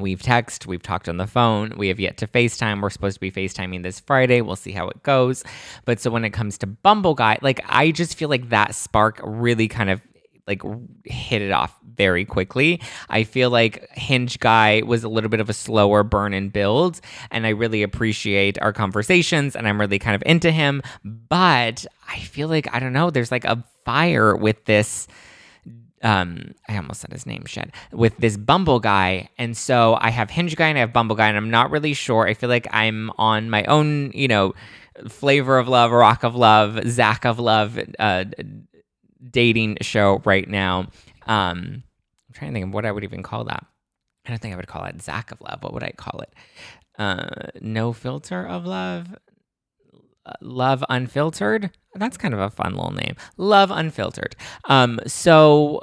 We've 0.00 0.20
texted, 0.20 0.66
we've 0.66 0.82
talked 0.82 1.08
on 1.08 1.16
the 1.16 1.26
phone, 1.26 1.74
we 1.76 1.88
have 1.88 2.00
yet 2.00 2.16
to 2.18 2.26
FaceTime. 2.26 2.82
We're 2.82 2.90
supposed 2.90 3.14
to 3.14 3.20
be 3.20 3.30
FaceTiming 3.30 3.82
this 3.82 4.00
Friday. 4.00 4.40
We'll 4.40 4.56
see 4.56 4.72
how 4.72 4.88
it 4.88 5.02
goes. 5.02 5.44
But 5.84 6.00
so 6.00 6.10
when 6.10 6.24
it 6.24 6.30
comes 6.30 6.58
to 6.58 6.66
Bumble 6.66 7.14
Guy, 7.14 7.38
like 7.42 7.60
I 7.68 7.90
just 7.90 8.16
feel 8.16 8.28
like 8.28 8.48
that 8.50 8.74
spark 8.74 9.20
really 9.22 9.68
kind 9.68 9.90
of 9.90 10.00
like 10.46 10.62
hit 11.04 11.42
it 11.42 11.52
off 11.52 11.74
very 11.94 12.24
quickly. 12.24 12.80
I 13.08 13.24
feel 13.24 13.50
like 13.50 13.88
Hinge 13.92 14.40
Guy 14.40 14.82
was 14.84 15.04
a 15.04 15.08
little 15.08 15.30
bit 15.30 15.40
of 15.40 15.48
a 15.48 15.52
slower 15.52 16.02
burn 16.02 16.34
and 16.34 16.52
build, 16.52 17.00
and 17.30 17.46
I 17.46 17.50
really 17.50 17.82
appreciate 17.82 18.58
our 18.60 18.72
conversations 18.72 19.54
and 19.54 19.68
I'm 19.68 19.78
really 19.78 19.98
kind 19.98 20.16
of 20.16 20.22
into 20.26 20.50
him. 20.50 20.82
But 21.04 21.86
I 22.08 22.18
feel 22.20 22.48
like, 22.48 22.74
I 22.74 22.80
don't 22.80 22.92
know, 22.92 23.10
there's 23.10 23.30
like 23.30 23.44
a 23.44 23.62
fire 23.84 24.34
with 24.34 24.64
this 24.64 25.06
um, 26.02 26.54
I 26.68 26.76
almost 26.76 27.00
said 27.00 27.12
his 27.12 27.26
name, 27.26 27.44
Shed, 27.46 27.72
with 27.92 28.16
this 28.18 28.36
Bumble 28.36 28.80
guy. 28.80 29.28
And 29.38 29.56
so 29.56 29.98
I 30.00 30.10
have 30.10 30.30
Hinge 30.30 30.56
guy 30.56 30.68
and 30.68 30.78
I 30.78 30.80
have 30.80 30.92
Bumble 30.92 31.16
guy, 31.16 31.28
and 31.28 31.36
I'm 31.36 31.50
not 31.50 31.70
really 31.70 31.94
sure. 31.94 32.26
I 32.26 32.34
feel 32.34 32.48
like 32.48 32.66
I'm 32.70 33.10
on 33.18 33.50
my 33.50 33.64
own, 33.64 34.10
you 34.14 34.28
know, 34.28 34.54
flavor 35.08 35.58
of 35.58 35.68
love, 35.68 35.90
rock 35.90 36.24
of 36.24 36.34
love, 36.34 36.80
Zack 36.88 37.24
of 37.24 37.38
love, 37.38 37.78
uh, 37.98 38.24
dating 39.30 39.78
show 39.82 40.22
right 40.24 40.48
now. 40.48 40.88
Um, 41.26 41.82
I'm 42.28 42.34
trying 42.34 42.50
to 42.50 42.54
think 42.54 42.66
of 42.66 42.74
what 42.74 42.86
I 42.86 42.92
would 42.92 43.04
even 43.04 43.22
call 43.22 43.44
that. 43.44 43.66
I 44.26 44.30
don't 44.30 44.40
think 44.40 44.54
I 44.54 44.56
would 44.56 44.66
call 44.66 44.84
it 44.84 45.02
Zack 45.02 45.32
of 45.32 45.40
love. 45.40 45.62
What 45.62 45.72
would 45.74 45.82
I 45.82 45.92
call 45.92 46.20
it? 46.20 46.32
Uh, 46.98 47.28
no 47.60 47.92
filter 47.92 48.46
of 48.46 48.66
love. 48.66 49.08
Love 50.40 50.84
Unfiltered. 50.88 51.70
That's 51.94 52.16
kind 52.16 52.34
of 52.34 52.40
a 52.40 52.50
fun 52.50 52.74
little 52.74 52.92
name. 52.92 53.16
Love 53.36 53.70
Unfiltered. 53.70 54.36
Um, 54.66 55.00
so 55.06 55.82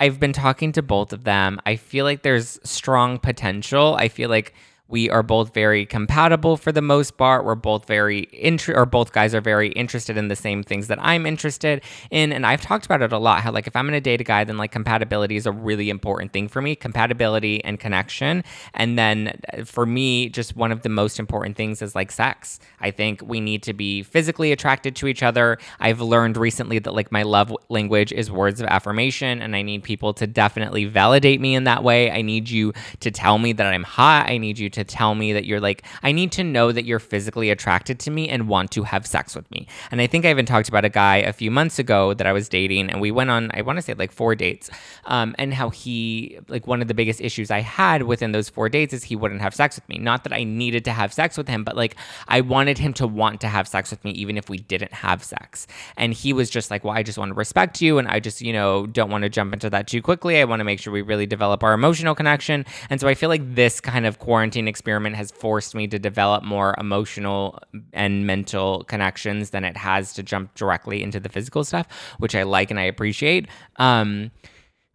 I've 0.00 0.18
been 0.18 0.32
talking 0.32 0.72
to 0.72 0.82
both 0.82 1.12
of 1.12 1.24
them. 1.24 1.60
I 1.66 1.76
feel 1.76 2.04
like 2.04 2.22
there's 2.22 2.58
strong 2.64 3.18
potential. 3.18 3.96
I 3.98 4.08
feel 4.08 4.30
like 4.30 4.54
we 4.90 5.08
are 5.08 5.22
both 5.22 5.54
very 5.54 5.86
compatible 5.86 6.56
for 6.56 6.72
the 6.72 6.82
most 6.82 7.16
part. 7.16 7.44
We're 7.44 7.54
both 7.54 7.86
very 7.86 8.28
inter 8.32 8.74
or 8.74 8.86
both 8.86 9.12
guys 9.12 9.34
are 9.34 9.40
very 9.40 9.68
interested 9.70 10.16
in 10.16 10.28
the 10.28 10.36
same 10.36 10.62
things 10.62 10.88
that 10.88 10.98
I'm 11.00 11.26
interested 11.26 11.82
in. 12.10 12.32
And 12.32 12.44
I've 12.44 12.60
talked 12.60 12.86
about 12.86 13.00
it 13.00 13.12
a 13.12 13.18
lot. 13.18 13.42
How 13.42 13.52
like 13.52 13.66
if 13.66 13.76
I'm 13.76 13.86
gonna 13.86 14.00
date 14.00 14.20
a 14.20 14.24
guy, 14.24 14.44
then 14.44 14.56
like 14.56 14.72
compatibility 14.72 15.36
is 15.36 15.46
a 15.46 15.52
really 15.52 15.90
important 15.90 16.32
thing 16.32 16.48
for 16.48 16.60
me. 16.60 16.74
Compatibility 16.74 17.62
and 17.64 17.78
connection. 17.78 18.42
And 18.74 18.98
then 18.98 19.40
uh, 19.52 19.64
for 19.64 19.86
me, 19.86 20.28
just 20.28 20.56
one 20.56 20.72
of 20.72 20.82
the 20.82 20.88
most 20.88 21.18
important 21.18 21.56
things 21.56 21.82
is 21.82 21.94
like 21.94 22.10
sex. 22.10 22.58
I 22.80 22.90
think 22.90 23.22
we 23.24 23.40
need 23.40 23.62
to 23.64 23.72
be 23.72 24.02
physically 24.02 24.50
attracted 24.50 24.96
to 24.96 25.06
each 25.06 25.22
other. 25.22 25.58
I've 25.78 26.00
learned 26.00 26.36
recently 26.36 26.80
that 26.80 26.92
like 26.92 27.12
my 27.12 27.22
love 27.22 27.54
language 27.68 28.12
is 28.12 28.30
words 28.30 28.60
of 28.60 28.66
affirmation, 28.66 29.40
and 29.40 29.54
I 29.54 29.62
need 29.62 29.84
people 29.84 30.12
to 30.14 30.26
definitely 30.26 30.86
validate 30.86 31.40
me 31.40 31.54
in 31.54 31.64
that 31.64 31.84
way. 31.84 32.10
I 32.10 32.22
need 32.22 32.50
you 32.50 32.72
to 33.00 33.10
tell 33.10 33.38
me 33.38 33.52
that 33.52 33.66
I'm 33.66 33.84
hot. 33.84 34.28
I 34.28 34.38
need 34.38 34.58
you 34.58 34.68
to 34.70 34.79
to 34.80 34.84
tell 34.84 35.14
me 35.14 35.32
that 35.32 35.44
you're 35.44 35.60
like, 35.60 35.84
I 36.02 36.12
need 36.12 36.32
to 36.32 36.44
know 36.44 36.72
that 36.72 36.84
you're 36.84 36.98
physically 36.98 37.50
attracted 37.50 37.98
to 38.00 38.10
me 38.10 38.28
and 38.28 38.48
want 38.48 38.70
to 38.72 38.82
have 38.82 39.06
sex 39.06 39.36
with 39.36 39.50
me. 39.50 39.68
And 39.90 40.00
I 40.00 40.06
think 40.06 40.24
I 40.24 40.30
even 40.30 40.46
talked 40.46 40.68
about 40.68 40.84
a 40.84 40.88
guy 40.88 41.16
a 41.16 41.32
few 41.32 41.50
months 41.50 41.78
ago 41.78 42.14
that 42.14 42.26
I 42.26 42.32
was 42.32 42.48
dating, 42.48 42.90
and 42.90 43.00
we 43.00 43.10
went 43.10 43.30
on, 43.30 43.50
I 43.54 43.62
want 43.62 43.76
to 43.76 43.82
say 43.82 43.94
like 43.94 44.12
four 44.12 44.34
dates, 44.34 44.70
um, 45.04 45.34
and 45.38 45.52
how 45.54 45.70
he, 45.70 46.38
like, 46.48 46.66
one 46.66 46.82
of 46.82 46.88
the 46.88 46.94
biggest 46.94 47.20
issues 47.20 47.50
I 47.50 47.60
had 47.60 48.02
within 48.02 48.32
those 48.32 48.48
four 48.48 48.68
dates 48.68 48.92
is 48.92 49.04
he 49.04 49.16
wouldn't 49.16 49.42
have 49.42 49.54
sex 49.54 49.76
with 49.76 49.88
me. 49.88 49.98
Not 49.98 50.24
that 50.24 50.32
I 50.32 50.44
needed 50.44 50.84
to 50.86 50.92
have 50.92 51.12
sex 51.12 51.36
with 51.36 51.48
him, 51.48 51.64
but 51.64 51.76
like, 51.76 51.96
I 52.28 52.40
wanted 52.40 52.78
him 52.78 52.92
to 52.94 53.06
want 53.06 53.40
to 53.42 53.48
have 53.48 53.68
sex 53.68 53.90
with 53.90 54.04
me, 54.04 54.10
even 54.12 54.36
if 54.36 54.48
we 54.48 54.58
didn't 54.58 54.92
have 54.92 55.22
sex. 55.22 55.66
And 55.96 56.12
he 56.14 56.32
was 56.32 56.50
just 56.50 56.70
like, 56.70 56.84
well, 56.84 56.94
I 56.94 57.02
just 57.02 57.18
want 57.18 57.30
to 57.30 57.34
respect 57.34 57.80
you, 57.80 57.98
and 57.98 58.08
I 58.08 58.20
just, 58.20 58.40
you 58.40 58.52
know, 58.52 58.86
don't 58.86 59.10
want 59.10 59.22
to 59.22 59.28
jump 59.28 59.52
into 59.52 59.70
that 59.70 59.86
too 59.86 60.02
quickly. 60.02 60.40
I 60.40 60.44
want 60.44 60.60
to 60.60 60.64
make 60.64 60.80
sure 60.80 60.92
we 60.92 61.02
really 61.02 61.26
develop 61.26 61.62
our 61.62 61.74
emotional 61.74 62.14
connection. 62.14 62.64
And 62.88 63.00
so 63.00 63.08
I 63.08 63.14
feel 63.14 63.28
like 63.28 63.54
this 63.54 63.80
kind 63.80 64.06
of 64.06 64.18
quarantine 64.18 64.68
experiment 64.70 65.16
has 65.16 65.30
forced 65.30 65.74
me 65.74 65.86
to 65.88 65.98
develop 65.98 66.42
more 66.42 66.74
emotional 66.78 67.58
and 67.92 68.26
mental 68.26 68.84
connections 68.84 69.50
than 69.50 69.64
it 69.64 69.76
has 69.76 70.14
to 70.14 70.22
jump 70.22 70.54
directly 70.54 71.02
into 71.02 71.20
the 71.20 71.28
physical 71.28 71.62
stuff, 71.64 71.86
which 72.18 72.34
I 72.34 72.44
like 72.44 72.70
and 72.70 72.80
I 72.80 72.84
appreciate. 72.84 73.48
Um, 73.76 74.30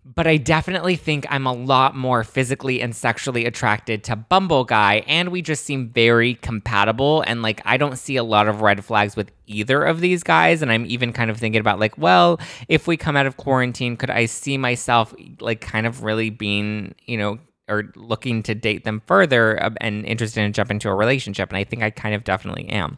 but 0.08 0.28
I 0.28 0.38
definitely 0.38 0.98
think 0.98 1.26
I'm 1.32 1.48
a 1.48 1.54
lot 1.54 1.96
more 1.96 2.24
physically 2.24 2.80
and 2.80 2.96
sexually 2.96 3.46
attracted 3.46 4.04
to 4.04 4.16
Bumble 4.16 4.64
Guy, 4.64 5.04
and 5.08 5.30
we 5.30 5.42
just 5.42 5.66
seem 5.66 5.90
very 5.90 6.36
compatible. 6.36 7.24
And 7.26 7.42
like, 7.42 7.60
I 7.66 7.78
don't 7.78 7.98
see 7.98 8.16
a 8.16 8.24
lot 8.24 8.48
of 8.48 8.62
red 8.62 8.86
flags 8.86 9.16
with 9.16 9.32
either 9.48 9.82
of 9.82 10.02
these 10.02 10.22
guys. 10.22 10.62
And 10.62 10.72
I'm 10.72 10.86
even 10.86 11.12
kind 11.12 11.32
of 11.32 11.38
thinking 11.38 11.60
about, 11.60 11.80
like, 11.80 11.98
well, 11.98 12.40
if 12.68 12.86
we 12.86 12.98
come 12.98 13.18
out 13.18 13.26
of 13.26 13.38
quarantine, 13.38 13.98
could 13.98 14.12
I 14.12 14.28
see 14.28 14.60
myself, 14.60 15.12
like, 15.40 15.62
kind 15.62 15.88
of 15.88 16.04
really 16.04 16.30
being, 16.30 16.94
you 17.08 17.18
know, 17.18 17.40
or 17.68 17.92
looking 17.96 18.44
to 18.44 18.56
date 18.56 18.84
them 18.84 19.02
further 19.06 19.62
uh, 19.62 19.72
and 19.82 20.06
interested 20.06 20.42
in 20.42 20.54
jump 20.54 20.72
into 20.72 20.90
a 20.90 20.96
relationship? 20.96 21.50
And 21.50 21.58
I 21.58 21.64
think 21.64 21.84
I 21.84 21.90
kind 21.90 22.16
of 22.16 22.24
definitely 22.24 22.70
am. 22.70 22.98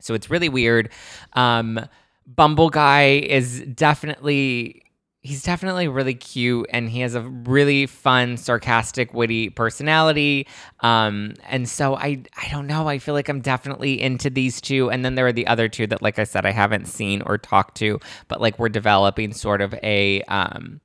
So 0.00 0.14
it's 0.14 0.30
really 0.30 0.48
weird. 0.48 0.90
Um, 1.34 1.80
Bumble 2.26 2.70
Guy 2.70 3.18
is 3.28 3.60
definitely 3.74 4.82
he's 5.22 5.42
definitely 5.42 5.86
really 5.86 6.14
cute 6.14 6.66
and 6.70 6.88
he 6.88 7.00
has 7.00 7.14
a 7.14 7.20
really 7.20 7.84
fun 7.84 8.36
sarcastic 8.36 9.12
witty 9.12 9.50
personality 9.50 10.46
um, 10.80 11.34
and 11.48 11.68
so 11.68 11.94
i 11.96 12.22
i 12.38 12.48
don't 12.50 12.66
know 12.66 12.88
i 12.88 12.98
feel 12.98 13.12
like 13.14 13.28
i'm 13.28 13.40
definitely 13.40 14.00
into 14.00 14.30
these 14.30 14.60
two 14.60 14.90
and 14.90 15.04
then 15.04 15.14
there 15.16 15.26
are 15.26 15.32
the 15.32 15.46
other 15.46 15.68
two 15.68 15.86
that 15.86 16.00
like 16.00 16.18
i 16.18 16.24
said 16.24 16.46
i 16.46 16.50
haven't 16.50 16.86
seen 16.86 17.20
or 17.22 17.36
talked 17.36 17.76
to 17.76 17.98
but 18.28 18.40
like 18.40 18.58
we're 18.58 18.70
developing 18.70 19.32
sort 19.32 19.60
of 19.60 19.74
a 19.82 20.22
um, 20.22 20.80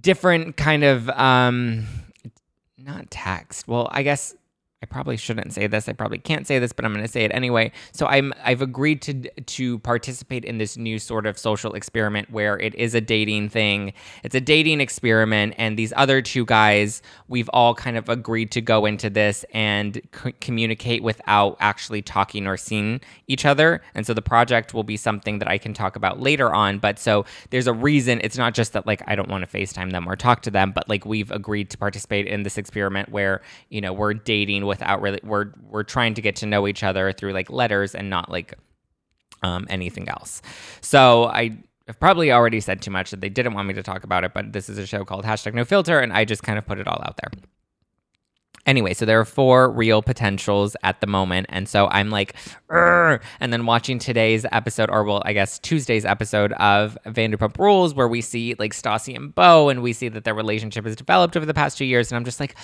different 0.00 0.56
kind 0.56 0.82
of 0.82 1.10
um, 1.10 1.84
not 2.84 3.10
taxed. 3.10 3.68
well 3.68 3.88
i 3.92 4.02
guess 4.02 4.34
I 4.82 4.86
probably 4.86 5.16
shouldn't 5.16 5.52
say 5.52 5.68
this. 5.68 5.88
I 5.88 5.92
probably 5.92 6.18
can't 6.18 6.44
say 6.44 6.58
this, 6.58 6.72
but 6.72 6.84
I'm 6.84 6.92
going 6.92 7.06
to 7.06 7.10
say 7.10 7.24
it 7.24 7.30
anyway. 7.32 7.70
So 7.92 8.06
I'm 8.06 8.32
I've 8.42 8.62
agreed 8.62 9.00
to 9.02 9.14
to 9.40 9.78
participate 9.78 10.44
in 10.44 10.58
this 10.58 10.76
new 10.76 10.98
sort 10.98 11.24
of 11.24 11.38
social 11.38 11.74
experiment 11.74 12.30
where 12.30 12.58
it 12.58 12.74
is 12.74 12.94
a 12.94 13.00
dating 13.00 13.50
thing. 13.50 13.92
It's 14.24 14.34
a 14.34 14.40
dating 14.40 14.80
experiment 14.80 15.54
and 15.56 15.78
these 15.78 15.92
other 15.96 16.20
two 16.20 16.44
guys, 16.44 17.00
we've 17.28 17.48
all 17.50 17.74
kind 17.74 17.96
of 17.96 18.08
agreed 18.08 18.50
to 18.52 18.60
go 18.60 18.84
into 18.84 19.08
this 19.08 19.44
and 19.54 20.00
c- 20.12 20.32
communicate 20.40 21.02
without 21.04 21.56
actually 21.60 22.02
talking 22.02 22.48
or 22.48 22.56
seeing 22.56 23.00
each 23.28 23.46
other. 23.46 23.82
And 23.94 24.04
so 24.04 24.14
the 24.14 24.22
project 24.22 24.74
will 24.74 24.82
be 24.82 24.96
something 24.96 25.38
that 25.38 25.48
I 25.48 25.58
can 25.58 25.74
talk 25.74 25.94
about 25.94 26.20
later 26.20 26.52
on, 26.52 26.78
but 26.78 26.98
so 26.98 27.24
there's 27.50 27.68
a 27.68 27.72
reason 27.72 28.20
it's 28.24 28.36
not 28.36 28.54
just 28.54 28.72
that 28.72 28.86
like 28.86 29.02
I 29.06 29.14
don't 29.14 29.28
want 29.28 29.48
to 29.48 29.58
FaceTime 29.58 29.92
them 29.92 30.08
or 30.08 30.16
talk 30.16 30.42
to 30.42 30.50
them, 30.50 30.72
but 30.72 30.88
like 30.88 31.06
we've 31.06 31.30
agreed 31.30 31.70
to 31.70 31.78
participate 31.78 32.26
in 32.26 32.42
this 32.42 32.58
experiment 32.58 33.10
where, 33.10 33.42
you 33.68 33.80
know, 33.80 33.92
we're 33.92 34.14
dating 34.14 34.66
without 34.72 35.02
really 35.02 35.20
we're 35.22 35.52
we're 35.68 35.82
trying 35.82 36.14
to 36.14 36.22
get 36.22 36.36
to 36.36 36.46
know 36.46 36.66
each 36.66 36.82
other 36.82 37.12
through 37.12 37.32
like 37.32 37.50
letters 37.50 37.94
and 37.94 38.08
not 38.08 38.30
like 38.30 38.54
um, 39.42 39.66
anything 39.68 40.08
else. 40.08 40.40
So 40.80 41.24
I 41.24 41.58
have 41.86 42.00
probably 42.00 42.32
already 42.32 42.60
said 42.60 42.80
too 42.80 42.90
much 42.90 43.10
that 43.10 43.20
they 43.20 43.28
didn't 43.28 43.54
want 43.54 43.68
me 43.68 43.74
to 43.74 43.82
talk 43.82 44.04
about 44.04 44.24
it, 44.24 44.32
but 44.32 44.52
this 44.52 44.68
is 44.68 44.78
a 44.78 44.86
show 44.86 45.04
called 45.04 45.24
hashtag 45.24 45.52
no 45.52 45.64
filter, 45.64 46.00
and 46.00 46.12
I 46.12 46.24
just 46.24 46.42
kind 46.42 46.58
of 46.58 46.66
put 46.66 46.78
it 46.78 46.88
all 46.88 47.02
out 47.04 47.18
there. 47.20 47.30
Anyway, 48.64 48.94
so 48.94 49.04
there 49.04 49.18
are 49.18 49.24
four 49.24 49.70
real 49.72 50.02
potentials 50.02 50.76
at 50.84 51.00
the 51.00 51.06
moment. 51.06 51.46
And 51.48 51.68
so 51.68 51.88
I'm 51.88 52.10
like, 52.10 52.36
and 52.70 53.52
then 53.52 53.66
watching 53.66 53.98
today's 53.98 54.46
episode, 54.52 54.88
or 54.88 55.02
well, 55.02 55.20
I 55.24 55.32
guess 55.32 55.58
Tuesday's 55.58 56.04
episode 56.04 56.52
of 56.54 56.96
Vanderpump 57.06 57.58
Rules, 57.58 57.92
where 57.94 58.06
we 58.06 58.20
see 58.20 58.54
like 58.58 58.72
Stassi 58.72 59.16
and 59.16 59.34
Beau, 59.34 59.68
and 59.68 59.82
we 59.82 59.92
see 59.92 60.08
that 60.08 60.22
their 60.22 60.34
relationship 60.34 60.84
has 60.84 60.94
developed 60.94 61.36
over 61.36 61.44
the 61.44 61.54
past 61.54 61.76
two 61.76 61.84
years. 61.84 62.12
And 62.12 62.16
I'm 62.16 62.24
just 62.24 62.38
like, 62.38 62.54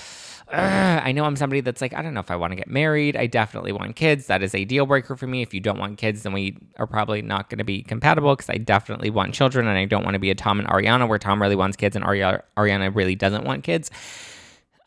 I 0.50 1.12
know 1.12 1.24
I'm 1.24 1.36
somebody 1.36 1.60
that's 1.60 1.80
like, 1.80 1.92
I 1.92 2.00
don't 2.00 2.14
know 2.14 2.20
if 2.20 2.30
I 2.30 2.36
want 2.36 2.52
to 2.52 2.56
get 2.56 2.68
married. 2.68 3.16
I 3.16 3.26
definitely 3.26 3.72
want 3.72 3.96
kids. 3.96 4.28
That 4.28 4.42
is 4.42 4.54
a 4.54 4.64
deal 4.64 4.86
breaker 4.86 5.16
for 5.16 5.26
me. 5.26 5.42
If 5.42 5.52
you 5.52 5.60
don't 5.60 5.78
want 5.78 5.98
kids, 5.98 6.22
then 6.22 6.32
we 6.32 6.56
are 6.78 6.86
probably 6.86 7.22
not 7.22 7.50
going 7.50 7.58
to 7.58 7.64
be 7.64 7.82
compatible 7.82 8.34
because 8.34 8.48
I 8.48 8.56
definitely 8.56 9.10
want 9.10 9.34
children 9.34 9.66
and 9.66 9.76
I 9.76 9.84
don't 9.84 10.04
want 10.04 10.14
to 10.14 10.20
be 10.20 10.30
a 10.30 10.34
Tom 10.34 10.58
and 10.58 10.68
Ariana 10.68 11.08
where 11.08 11.18
Tom 11.18 11.42
really 11.42 11.56
wants 11.56 11.76
kids 11.76 11.96
and 11.96 12.04
Ari- 12.04 12.40
Ariana 12.56 12.94
really 12.94 13.14
doesn't 13.14 13.44
want 13.44 13.64
kids. 13.64 13.90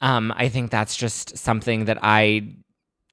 Um, 0.02 0.34
I 0.36 0.50
think 0.50 0.72
that's 0.72 0.96
just 0.96 1.38
something 1.38 1.86
that 1.86 2.00
I, 2.02 2.56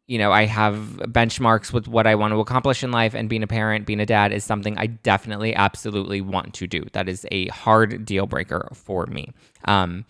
you 0.07 0.18
know, 0.18 0.33
I 0.33 0.47
have 0.47 0.76
benchmarks 1.02 1.73
with 1.73 1.87
what 1.87 2.07
I 2.07 2.14
want 2.14 2.33
to 2.33 2.40
accomplish 2.40 2.83
in 2.83 2.90
life, 2.90 3.14
and 3.14 3.28
being 3.28 3.42
a 3.42 3.47
parent, 3.47 3.87
being 3.87 4.00
a 4.00 4.07
dad 4.07 4.33
is 4.33 4.42
something 4.42 4.76
I 4.78 4.87
definitely, 4.87 5.54
absolutely 5.54 6.23
want 6.23 6.54
to 6.54 6.66
do. 6.66 6.85
That 6.92 7.09
is 7.09 7.26
a 7.30 7.49
hard 7.49 8.07
deal 8.07 8.26
breaker 8.26 8.71
for 8.73 9.07
me. 9.07 9.33
Um, 9.66 10.07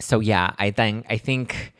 so 0.00 0.18
yeah, 0.18 0.52
I 0.58 0.70
think 0.70 1.06
I 1.08 1.16
think 1.16 1.72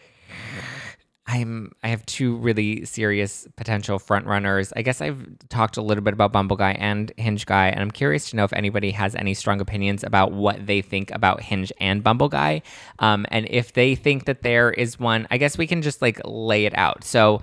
I'm 1.31 1.71
I 1.85 1.89
have 1.89 2.05
two 2.07 2.37
really 2.37 2.85
serious 2.85 3.47
potential 3.57 4.01
front 4.01 4.27
runners. 4.27 4.73
I 4.75 4.83
guess 4.83 5.01
I've 5.01 5.25
talked 5.49 5.77
a 5.77 5.83
little 5.83 6.03
bit 6.03 6.13
about 6.13 6.33
Bumble 6.33 6.57
Guy 6.57 6.73
and 6.73 7.13
Hinge 7.19 7.47
Guy, 7.47 7.69
and 7.69 7.81
I'm 7.81 7.93
curious 7.93 8.31
to 8.31 8.37
know 8.37 8.43
if 8.43 8.53
anybody 8.53 8.91
has 8.91 9.15
any 9.15 9.35
strong 9.35 9.61
opinions 9.61 10.03
about 10.03 10.33
what 10.33 10.67
they 10.67 10.83
think 10.83 11.13
about 11.13 11.41
Hinge 11.41 11.73
and 11.79 12.03
Bumble 12.03 12.29
Guy, 12.29 12.63
um, 12.99 13.27
and 13.31 13.47
if 13.49 13.73
they 13.75 13.95
think 13.95 14.25
that 14.25 14.43
there 14.43 14.73
is 14.73 14.99
one. 14.99 15.29
I 15.31 15.39
guess 15.39 15.57
we 15.57 15.69
can 15.69 15.83
just 15.83 16.03
like 16.03 16.21
lay 16.25 16.65
it 16.65 16.77
out. 16.77 17.05
So 17.05 17.43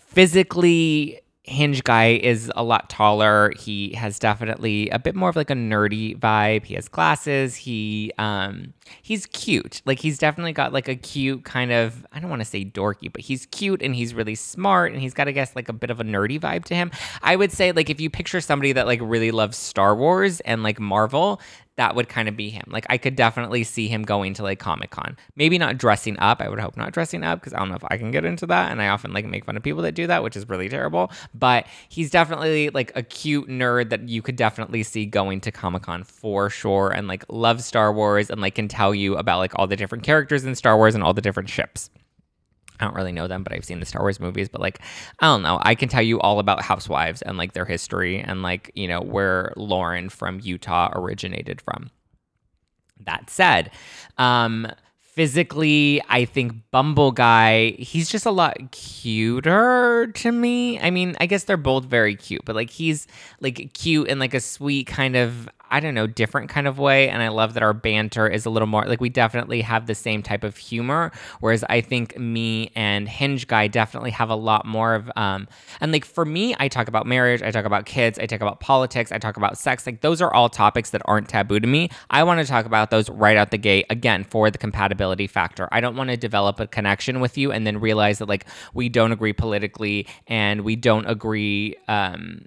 physically 0.00 1.20
Hinge 1.46 1.84
guy 1.84 2.18
is 2.22 2.50
a 2.56 2.64
lot 2.64 2.90
taller. 2.90 3.52
He 3.56 3.92
has 3.94 4.18
definitely 4.18 4.90
a 4.90 4.98
bit 4.98 5.14
more 5.14 5.28
of 5.28 5.36
like 5.36 5.48
a 5.48 5.54
nerdy 5.54 6.18
vibe. 6.18 6.64
He 6.64 6.74
has 6.74 6.88
glasses. 6.88 7.54
He 7.54 8.12
um 8.18 8.74
he's 9.00 9.26
cute. 9.26 9.80
Like 9.84 10.00
he's 10.00 10.18
definitely 10.18 10.52
got 10.52 10.72
like 10.72 10.88
a 10.88 10.96
cute 10.96 11.44
kind 11.44 11.70
of 11.70 12.04
I 12.12 12.18
don't 12.18 12.30
want 12.30 12.40
to 12.40 12.46
say 12.46 12.64
dorky, 12.64 13.12
but 13.12 13.20
he's 13.20 13.46
cute 13.46 13.80
and 13.80 13.94
he's 13.94 14.12
really 14.12 14.34
smart 14.34 14.92
and 14.92 15.00
he's 15.00 15.14
got 15.14 15.28
I 15.28 15.30
guess 15.30 15.54
like 15.54 15.68
a 15.68 15.72
bit 15.72 15.90
of 15.90 16.00
a 16.00 16.04
nerdy 16.04 16.40
vibe 16.40 16.64
to 16.64 16.74
him. 16.74 16.90
I 17.22 17.36
would 17.36 17.52
say 17.52 17.70
like 17.70 17.90
if 17.90 18.00
you 18.00 18.10
picture 18.10 18.40
somebody 18.40 18.72
that 18.72 18.86
like 18.86 19.00
really 19.00 19.30
loves 19.30 19.56
Star 19.56 19.94
Wars 19.94 20.40
and 20.40 20.64
like 20.64 20.80
Marvel, 20.80 21.40
that 21.76 21.94
would 21.94 22.08
kind 22.08 22.28
of 22.28 22.36
be 22.36 22.50
him. 22.50 22.64
Like 22.68 22.86
I 22.88 22.98
could 22.98 23.16
definitely 23.16 23.64
see 23.64 23.88
him 23.88 24.02
going 24.02 24.34
to 24.34 24.42
like 24.42 24.58
Comic 24.58 24.90
Con. 24.90 25.16
Maybe 25.36 25.58
not 25.58 25.78
dressing 25.78 26.18
up. 26.18 26.40
I 26.40 26.48
would 26.48 26.58
hope 26.58 26.76
not 26.76 26.92
dressing 26.92 27.22
up 27.22 27.40
because 27.40 27.52
I 27.52 27.58
don't 27.58 27.68
know 27.68 27.76
if 27.76 27.84
I 27.84 27.96
can 27.98 28.10
get 28.10 28.24
into 28.24 28.46
that. 28.46 28.72
And 28.72 28.80
I 28.80 28.88
often 28.88 29.12
like 29.12 29.26
make 29.26 29.44
fun 29.44 29.56
of 29.56 29.62
people 29.62 29.82
that 29.82 29.92
do 29.94 30.06
that, 30.06 30.22
which 30.22 30.36
is 30.36 30.48
really 30.48 30.68
terrible. 30.68 31.10
But 31.34 31.66
he's 31.88 32.10
definitely 32.10 32.70
like 32.70 32.92
a 32.94 33.02
cute 33.02 33.48
nerd 33.48 33.90
that 33.90 34.08
you 34.08 34.22
could 34.22 34.36
definitely 34.36 34.82
see 34.82 35.06
going 35.06 35.40
to 35.42 35.52
Comic 35.52 35.82
Con 35.82 36.02
for 36.02 36.48
sure 36.50 36.90
and 36.90 37.08
like 37.08 37.24
love 37.28 37.62
Star 37.62 37.92
Wars 37.92 38.30
and 38.30 38.40
like 38.40 38.54
can 38.54 38.68
tell 38.68 38.94
you 38.94 39.16
about 39.16 39.38
like 39.38 39.52
all 39.56 39.66
the 39.66 39.76
different 39.76 40.02
characters 40.02 40.44
in 40.44 40.54
Star 40.54 40.76
Wars 40.76 40.94
and 40.94 41.04
all 41.04 41.12
the 41.12 41.20
different 41.20 41.50
ships. 41.50 41.90
I 42.80 42.84
don't 42.84 42.94
really 42.94 43.12
know 43.12 43.26
them, 43.28 43.42
but 43.42 43.52
I've 43.52 43.64
seen 43.64 43.80
the 43.80 43.86
Star 43.86 44.02
Wars 44.02 44.20
movies. 44.20 44.48
But 44.48 44.60
like, 44.60 44.80
I 45.20 45.26
don't 45.26 45.42
know. 45.42 45.58
I 45.62 45.74
can 45.74 45.88
tell 45.88 46.02
you 46.02 46.20
all 46.20 46.38
about 46.38 46.62
housewives 46.62 47.22
and 47.22 47.38
like 47.38 47.52
their 47.52 47.64
history 47.64 48.20
and 48.20 48.42
like, 48.42 48.70
you 48.74 48.88
know, 48.88 49.00
where 49.00 49.52
Lauren 49.56 50.08
from 50.08 50.40
Utah 50.42 50.90
originated 50.94 51.60
from. 51.60 51.90
That 53.04 53.28
said, 53.30 53.70
um, 54.18 54.66
physically, 55.16 56.02
I 56.10 56.26
think 56.26 56.52
Bumble 56.70 57.10
Guy, 57.10 57.70
he's 57.78 58.10
just 58.10 58.26
a 58.26 58.30
lot 58.30 58.70
cuter 58.70 60.12
to 60.14 60.30
me. 60.30 60.78
I 60.78 60.90
mean, 60.90 61.16
I 61.18 61.26
guess 61.26 61.44
they're 61.44 61.56
both 61.56 61.86
very 61.86 62.14
cute, 62.14 62.42
but 62.44 62.54
like 62.54 62.68
he's 62.68 63.06
like 63.40 63.72
cute 63.72 64.08
in 64.08 64.18
like 64.18 64.34
a 64.34 64.40
sweet 64.40 64.86
kind 64.86 65.16
of 65.16 65.48
I 65.68 65.80
don't 65.80 65.94
know, 65.94 66.06
different 66.06 66.48
kind 66.48 66.68
of 66.68 66.78
way. 66.78 67.08
And 67.08 67.22
I 67.22 67.28
love 67.28 67.54
that 67.54 67.62
our 67.62 67.72
banter 67.72 68.28
is 68.28 68.46
a 68.46 68.50
little 68.50 68.68
more 68.68 68.84
like 68.84 69.00
we 69.00 69.08
definitely 69.08 69.62
have 69.62 69.86
the 69.86 69.94
same 69.94 70.22
type 70.22 70.44
of 70.44 70.56
humor. 70.56 71.10
Whereas 71.40 71.64
I 71.68 71.80
think 71.80 72.16
me 72.18 72.70
and 72.76 73.08
Hinge 73.08 73.46
Guy 73.46 73.66
definitely 73.66 74.12
have 74.12 74.30
a 74.30 74.36
lot 74.36 74.64
more 74.64 74.94
of, 74.94 75.10
um, 75.16 75.48
and 75.80 75.92
like 75.92 76.04
for 76.04 76.24
me, 76.24 76.54
I 76.58 76.68
talk 76.68 76.88
about 76.88 77.06
marriage, 77.06 77.42
I 77.42 77.50
talk 77.50 77.64
about 77.64 77.84
kids, 77.84 78.18
I 78.18 78.26
talk 78.26 78.40
about 78.40 78.60
politics, 78.60 79.10
I 79.10 79.18
talk 79.18 79.36
about 79.36 79.58
sex. 79.58 79.86
Like 79.86 80.02
those 80.02 80.22
are 80.22 80.32
all 80.32 80.48
topics 80.48 80.90
that 80.90 81.02
aren't 81.04 81.28
taboo 81.28 81.58
to 81.58 81.66
me. 81.66 81.90
I 82.10 82.22
want 82.22 82.40
to 82.40 82.46
talk 82.46 82.66
about 82.66 82.90
those 82.90 83.10
right 83.10 83.36
out 83.36 83.50
the 83.50 83.58
gate 83.58 83.86
again 83.90 84.24
for 84.24 84.50
the 84.50 84.58
compatibility 84.58 85.05
factor. 85.28 85.68
I 85.70 85.80
don't 85.80 85.96
want 85.96 86.10
to 86.10 86.16
develop 86.16 86.58
a 86.58 86.66
connection 86.66 87.20
with 87.20 87.38
you 87.38 87.52
and 87.52 87.66
then 87.66 87.78
realize 87.78 88.18
that 88.18 88.28
like 88.28 88.46
we 88.74 88.88
don't 88.88 89.12
agree 89.12 89.32
politically 89.32 90.06
and 90.26 90.62
we 90.62 90.76
don't 90.76 91.06
agree, 91.06 91.76
um, 91.88 92.46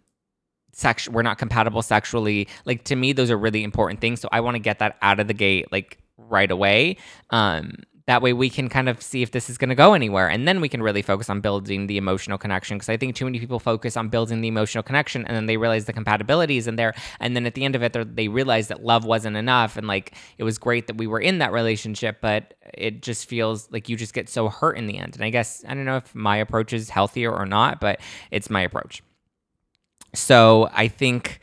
sex 0.74 1.10
we're 1.10 1.22
not 1.22 1.38
compatible 1.38 1.82
sexually. 1.82 2.48
Like 2.66 2.84
to 2.86 2.96
me 2.96 3.14
those 3.14 3.30
are 3.30 3.38
really 3.38 3.64
important 3.64 4.02
things. 4.02 4.22
So 4.22 4.30
i 4.32 4.40
want 4.40 4.56
to 4.56 4.60
get 4.60 4.80
that 4.80 4.98
out 5.02 5.20
of 5.20 5.28
the 5.28 5.34
gate 5.34 5.72
like 5.72 5.98
right 6.18 6.50
away. 6.50 6.98
Um 7.30 7.74
that 8.10 8.24
way 8.24 8.34
we 8.34 8.50
can 8.50 8.70
kind 8.70 8.90
of 8.90 9.04
see 9.04 9.22
if 9.22 9.30
this 9.30 9.52
is 9.52 9.58
going 9.60 9.70
to 9.70 9.76
go 9.76 9.94
anywhere. 9.94 10.28
And 10.28 10.48
then 10.48 10.62
we 10.62 10.68
can 10.68 10.82
really 10.82 11.04
focus 11.04 11.30
on 11.30 11.42
building 11.42 11.86
the 11.86 11.96
emotional 11.96 12.40
connection. 12.40 12.76
Because 12.76 12.90
I 12.90 12.98
think 12.98 13.14
too 13.14 13.24
many 13.24 13.40
people 13.40 13.60
focus 13.60 13.96
on 13.96 14.10
building 14.10 14.42
the 14.42 14.48
emotional 14.48 14.82
connection 14.82 15.28
and 15.28 15.36
then 15.36 15.46
they 15.46 15.58
realize 15.58 15.86
the 15.86 15.94
compatibility 15.94 16.58
isn't 16.58 16.76
there. 16.76 16.96
And 17.20 17.36
then 17.36 17.46
at 17.46 17.54
the 17.54 17.64
end 17.64 17.76
of 17.76 17.84
it, 17.84 18.16
they 18.16 18.28
realize 18.28 18.68
that 18.70 18.84
love 18.84 19.06
wasn't 19.06 19.38
enough. 19.38 19.78
And 19.78 19.86
like 19.86 20.16
it 20.40 20.44
was 20.44 20.58
great 20.58 20.88
that 20.88 20.98
we 20.98 21.06
were 21.06 21.20
in 21.20 21.38
that 21.38 21.52
relationship, 21.52 22.18
but 22.20 22.56
it 22.74 23.04
just 23.04 23.30
feels 23.30 23.72
like 23.72 23.90
you 23.90 23.96
just 23.96 24.16
get 24.16 24.28
so 24.28 24.50
hurt 24.50 24.76
in 24.76 24.88
the 24.88 24.98
end. 24.98 25.14
And 25.14 25.24
I 25.24 25.30
guess, 25.30 25.64
I 25.68 25.76
don't 25.76 25.86
know 25.86 25.98
if 25.98 26.16
my 26.16 26.38
approach 26.38 26.74
is 26.74 26.90
healthier 26.90 27.32
or 27.32 27.46
not, 27.46 27.80
but 27.80 28.00
it's 28.32 28.50
my 28.50 28.62
approach. 28.62 29.04
So 30.16 30.68
I 30.74 30.88
think 30.88 31.42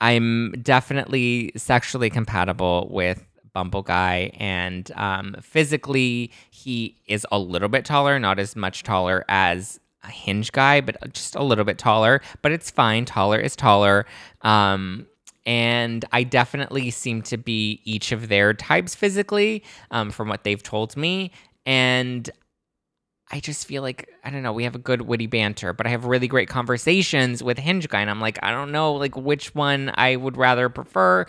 I'm 0.00 0.52
definitely 0.62 1.52
sexually 1.54 2.08
compatible 2.08 2.88
with 2.90 3.22
Bumble 3.56 3.80
guy, 3.80 4.32
and 4.34 4.92
um, 4.96 5.34
physically 5.40 6.30
he 6.50 6.94
is 7.06 7.26
a 7.32 7.38
little 7.38 7.70
bit 7.70 7.86
taller, 7.86 8.18
not 8.18 8.38
as 8.38 8.54
much 8.54 8.82
taller 8.82 9.24
as 9.30 9.80
a 10.04 10.10
Hinge 10.10 10.52
guy, 10.52 10.82
but 10.82 11.10
just 11.14 11.34
a 11.34 11.42
little 11.42 11.64
bit 11.64 11.78
taller. 11.78 12.20
But 12.42 12.52
it's 12.52 12.70
fine. 12.70 13.06
Taller 13.06 13.38
is 13.38 13.56
taller. 13.56 14.04
Um, 14.42 15.06
and 15.46 16.04
I 16.12 16.22
definitely 16.22 16.90
seem 16.90 17.22
to 17.22 17.38
be 17.38 17.80
each 17.84 18.12
of 18.12 18.28
their 18.28 18.52
types 18.52 18.94
physically, 18.94 19.64
um, 19.90 20.10
from 20.10 20.28
what 20.28 20.44
they've 20.44 20.62
told 20.62 20.94
me. 20.94 21.30
And 21.64 22.28
I 23.32 23.40
just 23.40 23.66
feel 23.66 23.80
like 23.80 24.06
I 24.22 24.28
don't 24.28 24.42
know. 24.42 24.52
We 24.52 24.64
have 24.64 24.74
a 24.74 24.78
good 24.78 25.00
witty 25.00 25.28
banter, 25.28 25.72
but 25.72 25.86
I 25.86 25.90
have 25.90 26.04
really 26.04 26.28
great 26.28 26.50
conversations 26.50 27.42
with 27.42 27.56
Hinge 27.56 27.88
guy, 27.88 28.02
and 28.02 28.10
I'm 28.10 28.20
like, 28.20 28.38
I 28.42 28.50
don't 28.50 28.70
know, 28.70 28.92
like 28.92 29.16
which 29.16 29.54
one 29.54 29.92
I 29.94 30.16
would 30.16 30.36
rather 30.36 30.68
prefer. 30.68 31.24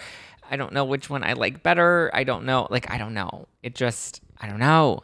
I 0.49 0.55
don't 0.55 0.73
know 0.73 0.85
which 0.85 1.09
one 1.09 1.23
I 1.23 1.33
like 1.33 1.63
better. 1.63 2.09
I 2.13 2.23
don't 2.23 2.45
know. 2.45 2.67
Like, 2.69 2.89
I 2.89 2.97
don't 2.97 3.13
know. 3.13 3.47
It 3.63 3.75
just, 3.75 4.21
I 4.39 4.47
don't 4.47 4.59
know. 4.59 5.03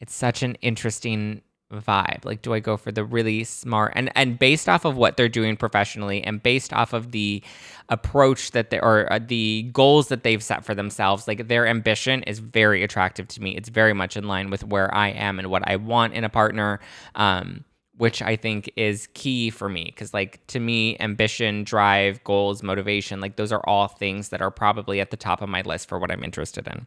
It's 0.00 0.14
such 0.14 0.42
an 0.42 0.56
interesting 0.62 1.42
vibe. 1.72 2.24
Like, 2.24 2.42
do 2.42 2.54
I 2.54 2.60
go 2.60 2.76
for 2.76 2.92
the 2.92 3.04
really 3.04 3.44
smart 3.44 3.92
and 3.96 4.10
and 4.14 4.38
based 4.38 4.68
off 4.68 4.84
of 4.84 4.96
what 4.96 5.16
they're 5.16 5.28
doing 5.28 5.56
professionally 5.56 6.22
and 6.22 6.42
based 6.42 6.72
off 6.72 6.92
of 6.92 7.10
the 7.10 7.42
approach 7.88 8.52
that 8.52 8.70
they 8.70 8.78
or 8.80 9.12
uh, 9.12 9.18
the 9.18 9.68
goals 9.72 10.08
that 10.08 10.22
they've 10.22 10.42
set 10.42 10.64
for 10.64 10.74
themselves, 10.74 11.26
like 11.26 11.48
their 11.48 11.66
ambition 11.66 12.22
is 12.24 12.38
very 12.38 12.82
attractive 12.82 13.28
to 13.28 13.42
me. 13.42 13.56
It's 13.56 13.68
very 13.68 13.92
much 13.92 14.16
in 14.16 14.28
line 14.28 14.50
with 14.50 14.64
where 14.64 14.94
I 14.94 15.08
am 15.08 15.38
and 15.38 15.50
what 15.50 15.68
I 15.68 15.76
want 15.76 16.14
in 16.14 16.24
a 16.24 16.28
partner. 16.28 16.80
Um, 17.14 17.64
which 17.96 18.20
I 18.20 18.36
think 18.36 18.70
is 18.76 19.08
key 19.14 19.50
for 19.50 19.68
me 19.68 19.84
because, 19.84 20.12
like, 20.12 20.46
to 20.48 20.60
me, 20.60 20.98
ambition, 21.00 21.64
drive, 21.64 22.22
goals, 22.24 22.62
motivation, 22.62 23.20
like, 23.20 23.36
those 23.36 23.52
are 23.52 23.62
all 23.64 23.88
things 23.88 24.28
that 24.28 24.42
are 24.42 24.50
probably 24.50 25.00
at 25.00 25.10
the 25.10 25.16
top 25.16 25.40
of 25.40 25.48
my 25.48 25.62
list 25.62 25.88
for 25.88 25.98
what 25.98 26.10
I'm 26.10 26.22
interested 26.22 26.66
in. 26.66 26.86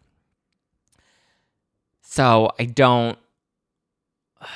So 2.01 2.51
I 2.59 2.65
don't, 2.65 3.17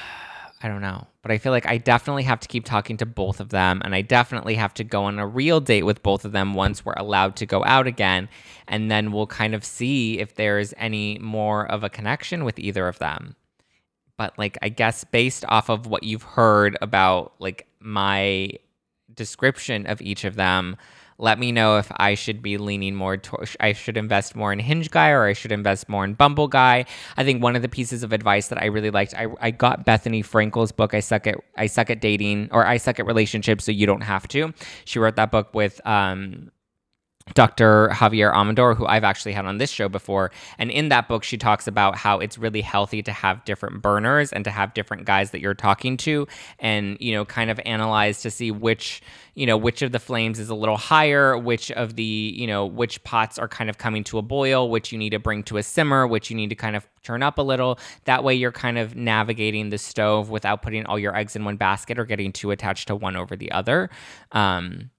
I 0.64 0.70
don't 0.70 0.82
know, 0.82 1.08
but 1.22 1.32
I 1.32 1.40
feel 1.40 1.52
like 1.52 1.66
I 1.66 1.78
definitely 1.78 2.24
have 2.24 2.40
to 2.40 2.48
keep 2.48 2.64
talking 2.64 2.96
to 2.98 3.06
both 3.06 3.42
of 3.42 3.50
them, 3.50 3.82
and 3.84 3.94
I 3.94 4.02
definitely 4.02 4.56
have 4.56 4.74
to 4.76 4.86
go 4.86 5.04
on 5.04 5.20
a 5.20 5.28
real 5.28 5.60
date 5.60 5.84
with 5.84 6.02
both 6.04 6.24
of 6.24 6.32
them 6.32 6.54
once 6.54 6.86
we're 6.86 6.94
allowed 6.94 7.36
to 7.38 7.46
go 7.46 7.66
out 7.66 7.86
again, 7.86 8.30
and 8.68 8.90
then 8.90 9.12
we'll 9.12 9.28
kind 9.28 9.56
of 9.56 9.66
see 9.66 10.20
if 10.20 10.36
there's 10.36 10.74
any 10.78 11.20
more 11.20 11.66
of 11.70 11.84
a 11.84 11.90
connection 11.90 12.46
with 12.46 12.60
either 12.60 12.88
of 12.88 13.00
them 13.00 13.36
but 14.18 14.38
like 14.38 14.58
I 14.62 14.70
guess 14.70 15.04
based 15.04 15.46
off 15.48 15.70
of 15.70 15.88
what 15.88 16.04
you've 16.04 16.24
heard 16.24 16.78
about 16.82 17.34
like 17.40 17.68
my 17.80 18.52
description 19.14 19.86
of 19.86 20.02
each 20.02 20.24
of 20.24 20.36
them, 20.36 20.78
let 21.18 21.40
me 21.40 21.52
know 21.52 21.78
if 21.78 21.92
I 21.98 22.16
should 22.16 22.42
be 22.42 22.58
leaning 22.58 22.96
more 22.96 23.18
towards 23.18 23.56
I 23.60 23.74
should 23.74 23.98
invest 23.98 24.36
more 24.36 24.52
in 24.52 24.60
Hinge 24.60 24.90
Guy 24.92 25.10
or 25.10 25.26
I 25.26 25.34
should 25.34 25.52
invest 25.52 25.88
more 25.88 26.04
in 26.04 26.14
Bumble 26.14 26.48
Guy. 26.48 26.86
I 27.18 27.24
think 27.24 27.42
one 27.42 27.56
of 27.56 27.62
the 27.62 27.70
pieces 27.70 28.04
of 28.04 28.14
advice 28.14 28.48
that 28.48 28.62
I 28.62 28.66
really 28.66 28.92
liked, 28.92 29.14
I, 29.16 29.28
I 29.40 29.52
got 29.52 29.86
Bethenny 29.86 30.26
Frankel's 30.26 30.72
book, 30.72 30.94
I 30.94 31.00
suck 31.00 31.28
at 31.28 31.36
I 31.58 31.68
suck 31.68 31.90
at 31.90 32.02
dating 32.02 32.50
or 32.52 32.66
I 32.66 32.78
suck 32.78 33.00
at 33.00 33.06
relationships 33.06 33.66
so 33.66 33.72
you 33.72 33.86
don't 33.86 34.02
have 34.02 34.28
to. 34.30 34.54
She 34.86 35.00
wrote 35.00 35.16
that 35.16 35.32
book 35.32 35.54
with 35.54 35.86
um 35.88 36.52
Dr. 37.34 37.90
Javier 37.94 38.34
Amador, 38.34 38.76
who 38.76 38.86
I've 38.86 39.06
actually 39.06 39.32
had 39.32 39.46
on 39.46 39.58
this 39.58 39.72
show 39.72 39.88
before. 39.88 40.32
And 40.58 40.70
in 40.70 40.90
that 40.90 41.08
book, 41.08 41.24
she 41.24 41.38
talks 41.38 41.68
about 41.68 41.96
how 41.96 42.20
it's 42.20 42.38
really 42.38 42.62
healthy 42.62 43.02
to 43.02 43.12
have 43.12 43.46
different 43.46 43.82
burners 43.82 44.34
and 44.34 44.44
to 44.44 44.52
have 44.52 44.74
different 44.74 45.06
guys 45.06 45.32
that 45.32 45.40
you're 45.40 45.54
talking 45.54 45.96
to 45.98 46.28
and, 46.60 46.98
you 47.00 47.14
know, 47.14 47.24
kind 47.24 47.50
of 47.50 47.62
analyze 47.66 48.22
to 48.24 48.32
see 48.32 48.52
which, 48.52 49.02
you 49.36 49.46
know, 49.46 49.56
which 49.56 49.82
of 49.82 49.94
the 49.94 50.00
flames 50.00 50.38
is 50.38 50.50
a 50.50 50.56
little 50.56 50.78
higher, 50.78 51.38
which 51.38 51.72
of 51.72 51.96
the, 51.96 52.04
you 52.04 52.46
know, 52.46 52.66
which 52.66 53.02
pots 53.04 53.40
are 53.40 53.48
kind 53.48 53.70
of 53.70 53.78
coming 53.78 54.04
to 54.04 54.18
a 54.18 54.22
boil, 54.22 54.70
which 54.70 54.92
you 54.92 54.98
need 54.98 55.12
to 55.12 55.20
bring 55.20 55.44
to 55.44 55.58
a 55.58 55.64
simmer, 55.64 56.06
which 56.06 56.30
you 56.30 56.36
need 56.36 56.50
to 56.50 56.56
kind 56.56 56.76
of 56.76 56.86
turn 57.04 57.24
up 57.24 57.38
a 57.38 57.42
little. 57.42 57.80
That 58.04 58.24
way 58.24 58.36
you're 58.36 58.52
kind 58.52 58.78
of 58.78 58.96
navigating 58.96 59.70
the 59.70 59.78
stove 59.78 60.30
without 60.30 60.62
putting 60.62 60.86
all 60.86 61.00
your 61.00 61.16
eggs 61.16 61.36
in 61.36 61.46
one 61.46 61.58
basket 61.58 61.98
or 61.98 62.06
getting 62.06 62.34
too 62.34 62.52
attached 62.52 62.90
to 62.90 62.96
one 62.96 63.16
over 63.16 63.36
the 63.36 63.52
other. 63.52 63.90
Um, 64.34 64.90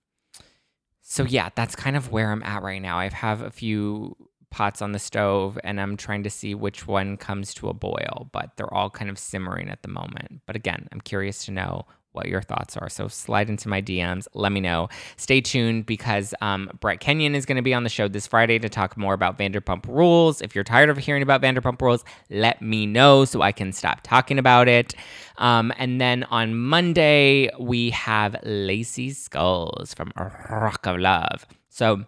so 1.07 1.23
yeah, 1.25 1.51
that's 1.55 1.77
kind 1.77 1.97
of 1.97 2.11
where 2.11 2.33
I'm 2.33 2.43
at 2.43 2.63
right 2.63 2.81
now. 2.81 2.99
I 2.99 3.09
have 3.11 3.43
a 3.43 3.51
few 3.51 4.17
pots 4.51 4.81
on 4.81 4.93
the 4.93 4.99
stove 4.99 5.59
and 5.63 5.79
I'm 5.79 5.99
trying 5.99 6.23
to 6.23 6.31
see 6.31 6.55
which 6.55 6.87
one 6.87 7.19
comes 7.19 7.53
to 7.55 7.69
a 7.69 7.75
boil, 7.75 8.31
but 8.33 8.57
they're 8.57 8.73
all 8.73 8.89
kind 8.89 9.11
of 9.11 9.19
simmering 9.19 9.69
at 9.69 9.83
the 9.83 9.89
moment. 9.89 10.41
But 10.47 10.57
again, 10.57 10.89
I'm 10.93 11.03
curious 11.03 11.45
to 11.45 11.53
know 11.53 11.85
what 12.15 12.29
your 12.29 12.43
thoughts 12.43 12.77
are. 12.77 12.89
So 12.89 13.09
slide 13.09 13.49
into 13.51 13.69
my 13.69 13.83
DMs. 13.83 14.27
Let 14.35 14.53
me 14.53 14.61
know. 14.61 14.89
Stay 15.17 15.41
tuned 15.41 15.87
because 15.87 16.35
um, 16.41 16.71
Brett 16.81 17.01
Kenyon 17.01 17.35
is 17.35 17.45
going 17.45 17.57
to 17.57 17.63
be 17.63 17.75
on 17.75 17.85
the 17.85 17.91
show 17.91 18.09
this 18.09 18.27
Friday 18.27 18.59
to 18.59 18.69
talk 18.69 18.97
more 18.97 19.15
about 19.15 19.39
Vanderpump 19.39 19.87
Rules. 19.87 20.41
If 20.41 20.55
you're 20.55 20.65
tired 20.65 20.91
of 20.91 20.97
hearing 20.97 21.23
about 21.23 21.43
Vanderpump 21.43 21.81
Rules, 21.81 22.05
let 22.31 22.63
me 22.63 22.87
know 22.87 23.25
so 23.25 23.43
I 23.43 23.53
can 23.53 23.73
stop 23.73 24.01
talking 24.03 24.39
about 24.39 24.69
it. 24.69 24.95
Um, 25.39 25.73
and 25.77 26.01
then 26.01 26.25
on 26.25 26.55
Monday, 26.57 27.51
we 27.59 27.91
have 27.91 28.37
Lacey 28.45 29.11
Skulls 29.11 29.95
from 29.95 30.13
Rock 30.17 30.87
of 30.87 30.99
Love. 30.99 31.47
So 31.69 32.05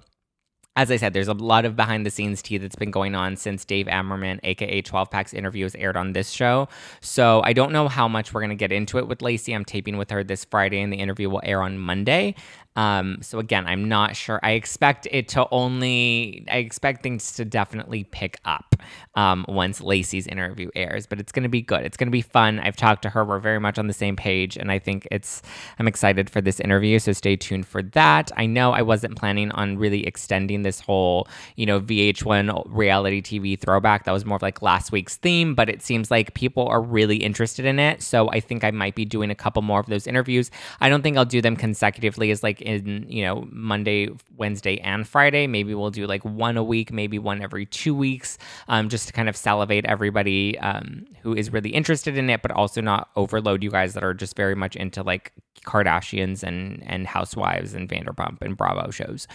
as 0.76 0.90
I 0.90 0.96
said, 0.96 1.14
there's 1.14 1.28
a 1.28 1.34
lot 1.34 1.64
of 1.64 1.74
behind 1.74 2.04
the 2.04 2.10
scenes 2.10 2.42
tea 2.42 2.58
that's 2.58 2.76
been 2.76 2.90
going 2.90 3.14
on 3.14 3.36
since 3.36 3.64
Dave 3.64 3.86
Ammerman, 3.86 4.38
aka 4.42 4.82
12 4.82 5.10
Packs 5.10 5.32
interview, 5.32 5.64
was 5.64 5.74
aired 5.74 5.96
on 5.96 6.12
this 6.12 6.30
show. 6.30 6.68
So 7.00 7.40
I 7.44 7.54
don't 7.54 7.72
know 7.72 7.88
how 7.88 8.06
much 8.06 8.34
we're 8.34 8.42
going 8.42 8.50
to 8.50 8.56
get 8.56 8.72
into 8.72 8.98
it 8.98 9.08
with 9.08 9.22
Lacey. 9.22 9.54
I'm 9.54 9.64
taping 9.64 9.96
with 9.96 10.10
her 10.10 10.22
this 10.22 10.44
Friday, 10.44 10.80
and 10.80 10.92
the 10.92 10.98
interview 10.98 11.30
will 11.30 11.40
air 11.44 11.62
on 11.62 11.78
Monday. 11.78 12.34
Um, 12.76 13.18
so 13.22 13.38
again, 13.38 13.66
I'm 13.66 13.88
not 13.88 14.14
sure. 14.14 14.38
I 14.42 14.52
expect 14.52 15.08
it 15.10 15.28
to 15.28 15.48
only, 15.50 16.44
I 16.50 16.58
expect 16.58 17.02
things 17.02 17.32
to 17.34 17.44
definitely 17.44 18.04
pick 18.04 18.38
up 18.44 18.76
um, 19.14 19.44
once 19.48 19.80
Lacey's 19.80 20.26
interview 20.26 20.70
airs, 20.76 21.06
but 21.06 21.18
it's 21.18 21.32
going 21.32 21.42
to 21.42 21.48
be 21.48 21.62
good. 21.62 21.84
It's 21.84 21.96
going 21.96 22.08
to 22.08 22.12
be 22.12 22.20
fun. 22.20 22.60
I've 22.60 22.76
talked 22.76 23.02
to 23.02 23.10
her. 23.10 23.24
We're 23.24 23.38
very 23.38 23.58
much 23.58 23.78
on 23.78 23.86
the 23.86 23.94
same 23.94 24.14
page, 24.14 24.56
and 24.56 24.70
I 24.70 24.78
think 24.78 25.08
it's, 25.10 25.42
I'm 25.78 25.88
excited 25.88 26.28
for 26.28 26.40
this 26.40 26.60
interview. 26.60 26.98
So 26.98 27.12
stay 27.12 27.36
tuned 27.36 27.66
for 27.66 27.82
that. 27.82 28.30
I 28.36 28.46
know 28.46 28.72
I 28.72 28.82
wasn't 28.82 29.16
planning 29.16 29.50
on 29.52 29.78
really 29.78 30.06
extending 30.06 30.62
this 30.62 30.80
whole, 30.80 31.28
you 31.56 31.64
know, 31.64 31.80
VH1 31.80 32.66
reality 32.66 33.22
TV 33.22 33.58
throwback. 33.58 34.04
That 34.04 34.12
was 34.12 34.24
more 34.24 34.36
of 34.36 34.42
like 34.42 34.60
last 34.60 34.92
week's 34.92 35.16
theme, 35.16 35.54
but 35.54 35.70
it 35.70 35.82
seems 35.82 36.10
like 36.10 36.34
people 36.34 36.68
are 36.68 36.82
really 36.82 37.16
interested 37.16 37.64
in 37.64 37.78
it. 37.78 38.02
So 38.02 38.28
I 38.30 38.40
think 38.40 38.64
I 38.64 38.70
might 38.70 38.94
be 38.94 39.06
doing 39.06 39.30
a 39.30 39.34
couple 39.34 39.62
more 39.62 39.80
of 39.80 39.86
those 39.86 40.06
interviews. 40.06 40.50
I 40.80 40.90
don't 40.90 41.02
think 41.02 41.16
I'll 41.16 41.24
do 41.24 41.40
them 41.40 41.56
consecutively 41.56 42.30
as 42.30 42.42
like 42.42 42.60
in, 42.66 43.07
you 43.09 43.22
know, 43.22 43.46
Monday, 43.50 44.09
Wednesday, 44.37 44.79
and 44.79 45.07
Friday. 45.07 45.46
Maybe 45.46 45.74
we'll 45.74 45.90
do 45.90 46.07
like 46.07 46.24
one 46.24 46.57
a 46.57 46.64
week, 46.64 46.92
maybe 46.92 47.18
one 47.18 47.40
every 47.40 47.66
two 47.66 47.94
weeks, 47.94 48.38
um, 48.68 48.88
just 48.88 49.07
to 49.07 49.12
kind 49.12 49.29
of 49.29 49.37
salivate 49.37 49.85
everybody 49.87 50.59
um, 50.59 51.07
who 51.22 51.35
is 51.35 51.52
really 51.52 51.70
interested 51.70 52.18
in 52.18 52.29
it, 52.31 52.42
but 52.42 52.50
also 52.50 52.81
not 52.81 53.11
overload 53.16 53.62
you 53.62 53.70
guys 53.70 53.94
that 53.94 54.05
are 54.05 54.14
just 54.14 54.37
very 54.37 54.55
much 54.55 54.76
into 54.76 55.02
like 55.02 55.33
Kardashians 55.64 56.42
and 56.42 56.83
and 56.87 57.07
Housewives 57.07 57.74
and 57.74 57.88
Vanderpump 57.88 58.42
and 58.42 58.57
Bravo 58.57 58.90
shows. 58.90 59.26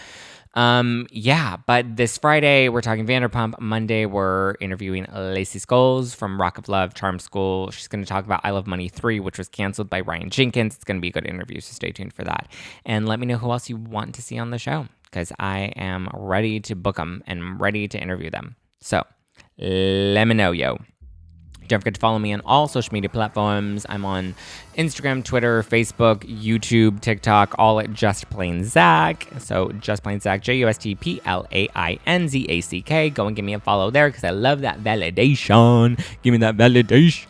Um, 0.54 1.06
yeah, 1.10 1.56
but 1.66 1.96
this 1.96 2.18
Friday 2.18 2.68
we're 2.68 2.82
talking 2.82 3.06
Vanderpump. 3.06 3.58
Monday 3.58 4.06
we're 4.06 4.54
interviewing 4.60 5.06
Lacey 5.12 5.58
Skulls 5.58 6.14
from 6.14 6.40
Rock 6.40 6.58
of 6.58 6.68
Love 6.68 6.94
Charm 6.94 7.18
School. 7.18 7.70
She's 7.70 7.88
going 7.88 8.04
to 8.04 8.08
talk 8.08 8.24
about 8.24 8.40
I 8.44 8.50
Love 8.50 8.66
Money 8.66 8.88
3, 8.88 9.20
which 9.20 9.38
was 9.38 9.48
canceled 9.48 9.88
by 9.88 10.00
Ryan 10.00 10.30
Jenkins. 10.30 10.74
It's 10.74 10.84
going 10.84 10.98
to 10.98 11.00
be 11.00 11.08
a 11.08 11.12
good 11.12 11.26
interview, 11.26 11.60
so 11.60 11.72
stay 11.72 11.90
tuned 11.90 12.12
for 12.12 12.24
that. 12.24 12.48
And 12.84 13.08
let 13.08 13.18
me 13.18 13.26
know 13.26 13.38
who 13.38 13.50
else 13.50 13.70
you 13.70 13.76
want 13.76 14.14
to 14.16 14.22
see 14.22 14.38
on 14.38 14.50
the 14.50 14.58
show 14.58 14.88
because 15.04 15.32
I 15.38 15.72
am 15.76 16.08
ready 16.12 16.60
to 16.60 16.74
book 16.74 16.96
them 16.96 17.22
and 17.26 17.60
ready 17.60 17.88
to 17.88 17.98
interview 17.98 18.30
them. 18.30 18.56
So 18.80 19.04
let 19.58 20.24
me 20.24 20.34
know, 20.34 20.52
yo. 20.52 20.78
Don't 21.68 21.80
forget 21.80 21.94
to 21.94 22.00
follow 22.00 22.18
me 22.18 22.32
on 22.32 22.40
all 22.44 22.68
social 22.68 22.92
media 22.92 23.08
platforms. 23.08 23.86
I'm 23.88 24.04
on 24.04 24.34
Instagram, 24.76 25.24
Twitter, 25.24 25.62
Facebook, 25.62 26.18
YouTube, 26.24 27.00
TikTok, 27.00 27.54
all 27.58 27.80
at 27.80 27.92
Just 27.92 28.28
Plain 28.30 28.64
Zack. 28.64 29.28
So 29.38 29.72
Just 29.72 30.02
Plain 30.02 30.20
Zack, 30.20 30.42
J 30.42 30.56
U 30.58 30.68
S 30.68 30.78
T 30.78 30.94
P 30.94 31.20
L 31.24 31.46
A 31.52 31.68
I 31.74 31.98
N 32.06 32.28
Z 32.28 32.46
A 32.48 32.60
C 32.60 32.82
K. 32.82 33.10
Go 33.10 33.26
and 33.26 33.36
give 33.36 33.44
me 33.44 33.54
a 33.54 33.60
follow 33.60 33.90
there 33.90 34.08
because 34.08 34.24
I 34.24 34.30
love 34.30 34.60
that 34.62 34.80
validation. 34.82 35.98
Give 36.22 36.32
me 36.32 36.38
that 36.38 36.56
validation. 36.56 37.26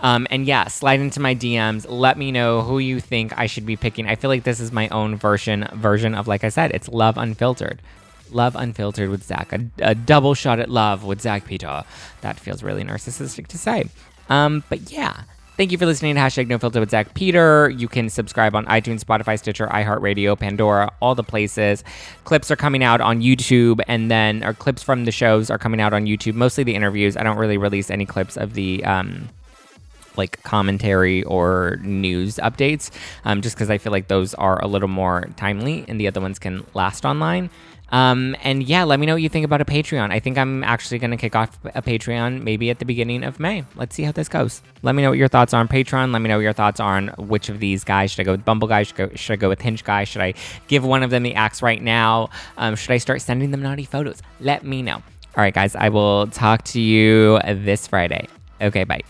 Um, 0.00 0.26
and 0.30 0.44
yeah, 0.46 0.66
slide 0.68 1.00
into 1.00 1.20
my 1.20 1.34
DMs. 1.34 1.86
Let 1.88 2.18
me 2.18 2.30
know 2.30 2.62
who 2.62 2.78
you 2.78 3.00
think 3.00 3.36
I 3.38 3.46
should 3.46 3.64
be 3.64 3.76
picking. 3.76 4.06
I 4.06 4.16
feel 4.16 4.28
like 4.28 4.44
this 4.44 4.60
is 4.60 4.70
my 4.70 4.88
own 4.88 5.16
version 5.16 5.66
version 5.72 6.14
of 6.14 6.28
like 6.28 6.44
I 6.44 6.48
said, 6.50 6.72
it's 6.72 6.88
love 6.88 7.16
unfiltered. 7.16 7.80
Love 8.30 8.56
Unfiltered 8.56 9.10
with 9.10 9.22
Zack, 9.22 9.52
a, 9.52 9.60
a 9.78 9.94
double 9.94 10.34
shot 10.34 10.58
at 10.58 10.70
love 10.70 11.04
with 11.04 11.20
Zack 11.20 11.44
Peter. 11.46 11.84
That 12.20 12.38
feels 12.38 12.62
really 12.62 12.84
narcissistic 12.84 13.46
to 13.48 13.58
say. 13.58 13.84
Um, 14.28 14.64
but 14.68 14.90
yeah. 14.90 15.22
Thank 15.56 15.70
you 15.70 15.78
for 15.78 15.86
listening 15.86 16.16
to 16.16 16.20
hashtag 16.20 16.48
no 16.48 16.58
filter 16.58 16.80
with 16.80 16.90
Zack 16.90 17.14
Peter. 17.14 17.70
You 17.70 17.86
can 17.86 18.08
subscribe 18.08 18.56
on 18.56 18.66
iTunes, 18.66 19.04
Spotify, 19.04 19.38
Stitcher, 19.38 19.68
iHeartRadio, 19.68 20.36
Pandora, 20.36 20.90
all 20.98 21.14
the 21.14 21.22
places. 21.22 21.84
Clips 22.24 22.50
are 22.50 22.56
coming 22.56 22.82
out 22.82 23.00
on 23.00 23.20
YouTube, 23.20 23.80
and 23.86 24.10
then 24.10 24.42
our 24.42 24.52
clips 24.52 24.82
from 24.82 25.04
the 25.04 25.12
shows 25.12 25.50
are 25.50 25.58
coming 25.58 25.80
out 25.80 25.92
on 25.92 26.06
YouTube. 26.06 26.34
Mostly 26.34 26.64
the 26.64 26.74
interviews. 26.74 27.16
I 27.16 27.22
don't 27.22 27.36
really 27.36 27.56
release 27.56 27.88
any 27.88 28.04
clips 28.04 28.36
of 28.36 28.54
the 28.54 28.84
um, 28.84 29.28
like 30.16 30.42
commentary 30.42 31.22
or 31.22 31.78
news 31.82 32.38
updates, 32.38 32.90
um, 33.24 33.40
just 33.40 33.54
because 33.54 33.70
I 33.70 33.78
feel 33.78 33.92
like 33.92 34.08
those 34.08 34.34
are 34.34 34.60
a 34.60 34.66
little 34.66 34.88
more 34.88 35.28
timely, 35.36 35.84
and 35.86 36.00
the 36.00 36.08
other 36.08 36.20
ones 36.20 36.40
can 36.40 36.66
last 36.74 37.04
online. 37.04 37.48
Um, 37.94 38.34
and 38.42 38.64
yeah, 38.64 38.82
let 38.82 38.98
me 38.98 39.06
know 39.06 39.14
what 39.14 39.22
you 39.22 39.28
think 39.28 39.44
about 39.44 39.60
a 39.60 39.64
Patreon. 39.64 40.10
I 40.10 40.18
think 40.18 40.36
I'm 40.36 40.64
actually 40.64 40.98
going 40.98 41.12
to 41.12 41.16
kick 41.16 41.36
off 41.36 41.56
a 41.76 41.80
Patreon 41.80 42.42
maybe 42.42 42.68
at 42.68 42.80
the 42.80 42.84
beginning 42.84 43.22
of 43.22 43.38
May. 43.38 43.64
Let's 43.76 43.94
see 43.94 44.02
how 44.02 44.10
this 44.10 44.28
goes. 44.28 44.62
Let 44.82 44.96
me 44.96 45.02
know 45.02 45.10
what 45.10 45.18
your 45.18 45.28
thoughts 45.28 45.54
are 45.54 45.60
on 45.60 45.68
Patreon. 45.68 46.12
Let 46.12 46.20
me 46.20 46.28
know 46.28 46.38
what 46.38 46.42
your 46.42 46.52
thoughts 46.52 46.80
are 46.80 46.96
on 46.96 47.08
which 47.18 47.48
of 47.48 47.60
these 47.60 47.84
guys. 47.84 48.10
Should 48.10 48.22
I 48.22 48.24
go 48.24 48.32
with 48.32 48.44
Bumble 48.44 48.66
guy? 48.66 48.82
Should, 48.82 48.96
go, 48.96 49.10
should 49.14 49.34
I 49.34 49.36
go 49.36 49.48
with 49.48 49.60
Hinge 49.60 49.84
guy? 49.84 50.02
Should 50.02 50.22
I 50.22 50.34
give 50.66 50.84
one 50.84 51.04
of 51.04 51.10
them 51.10 51.22
the 51.22 51.36
axe 51.36 51.62
right 51.62 51.80
now? 51.80 52.30
Um, 52.56 52.74
should 52.74 52.90
I 52.90 52.98
start 52.98 53.22
sending 53.22 53.52
them 53.52 53.62
naughty 53.62 53.84
photos? 53.84 54.20
Let 54.40 54.64
me 54.64 54.82
know. 54.82 54.96
All 54.96 55.02
right, 55.36 55.54
guys, 55.54 55.76
I 55.76 55.88
will 55.88 56.26
talk 56.26 56.64
to 56.64 56.80
you 56.80 57.38
this 57.44 57.86
Friday. 57.86 58.26
Okay, 58.60 58.82
bye. 58.82 59.02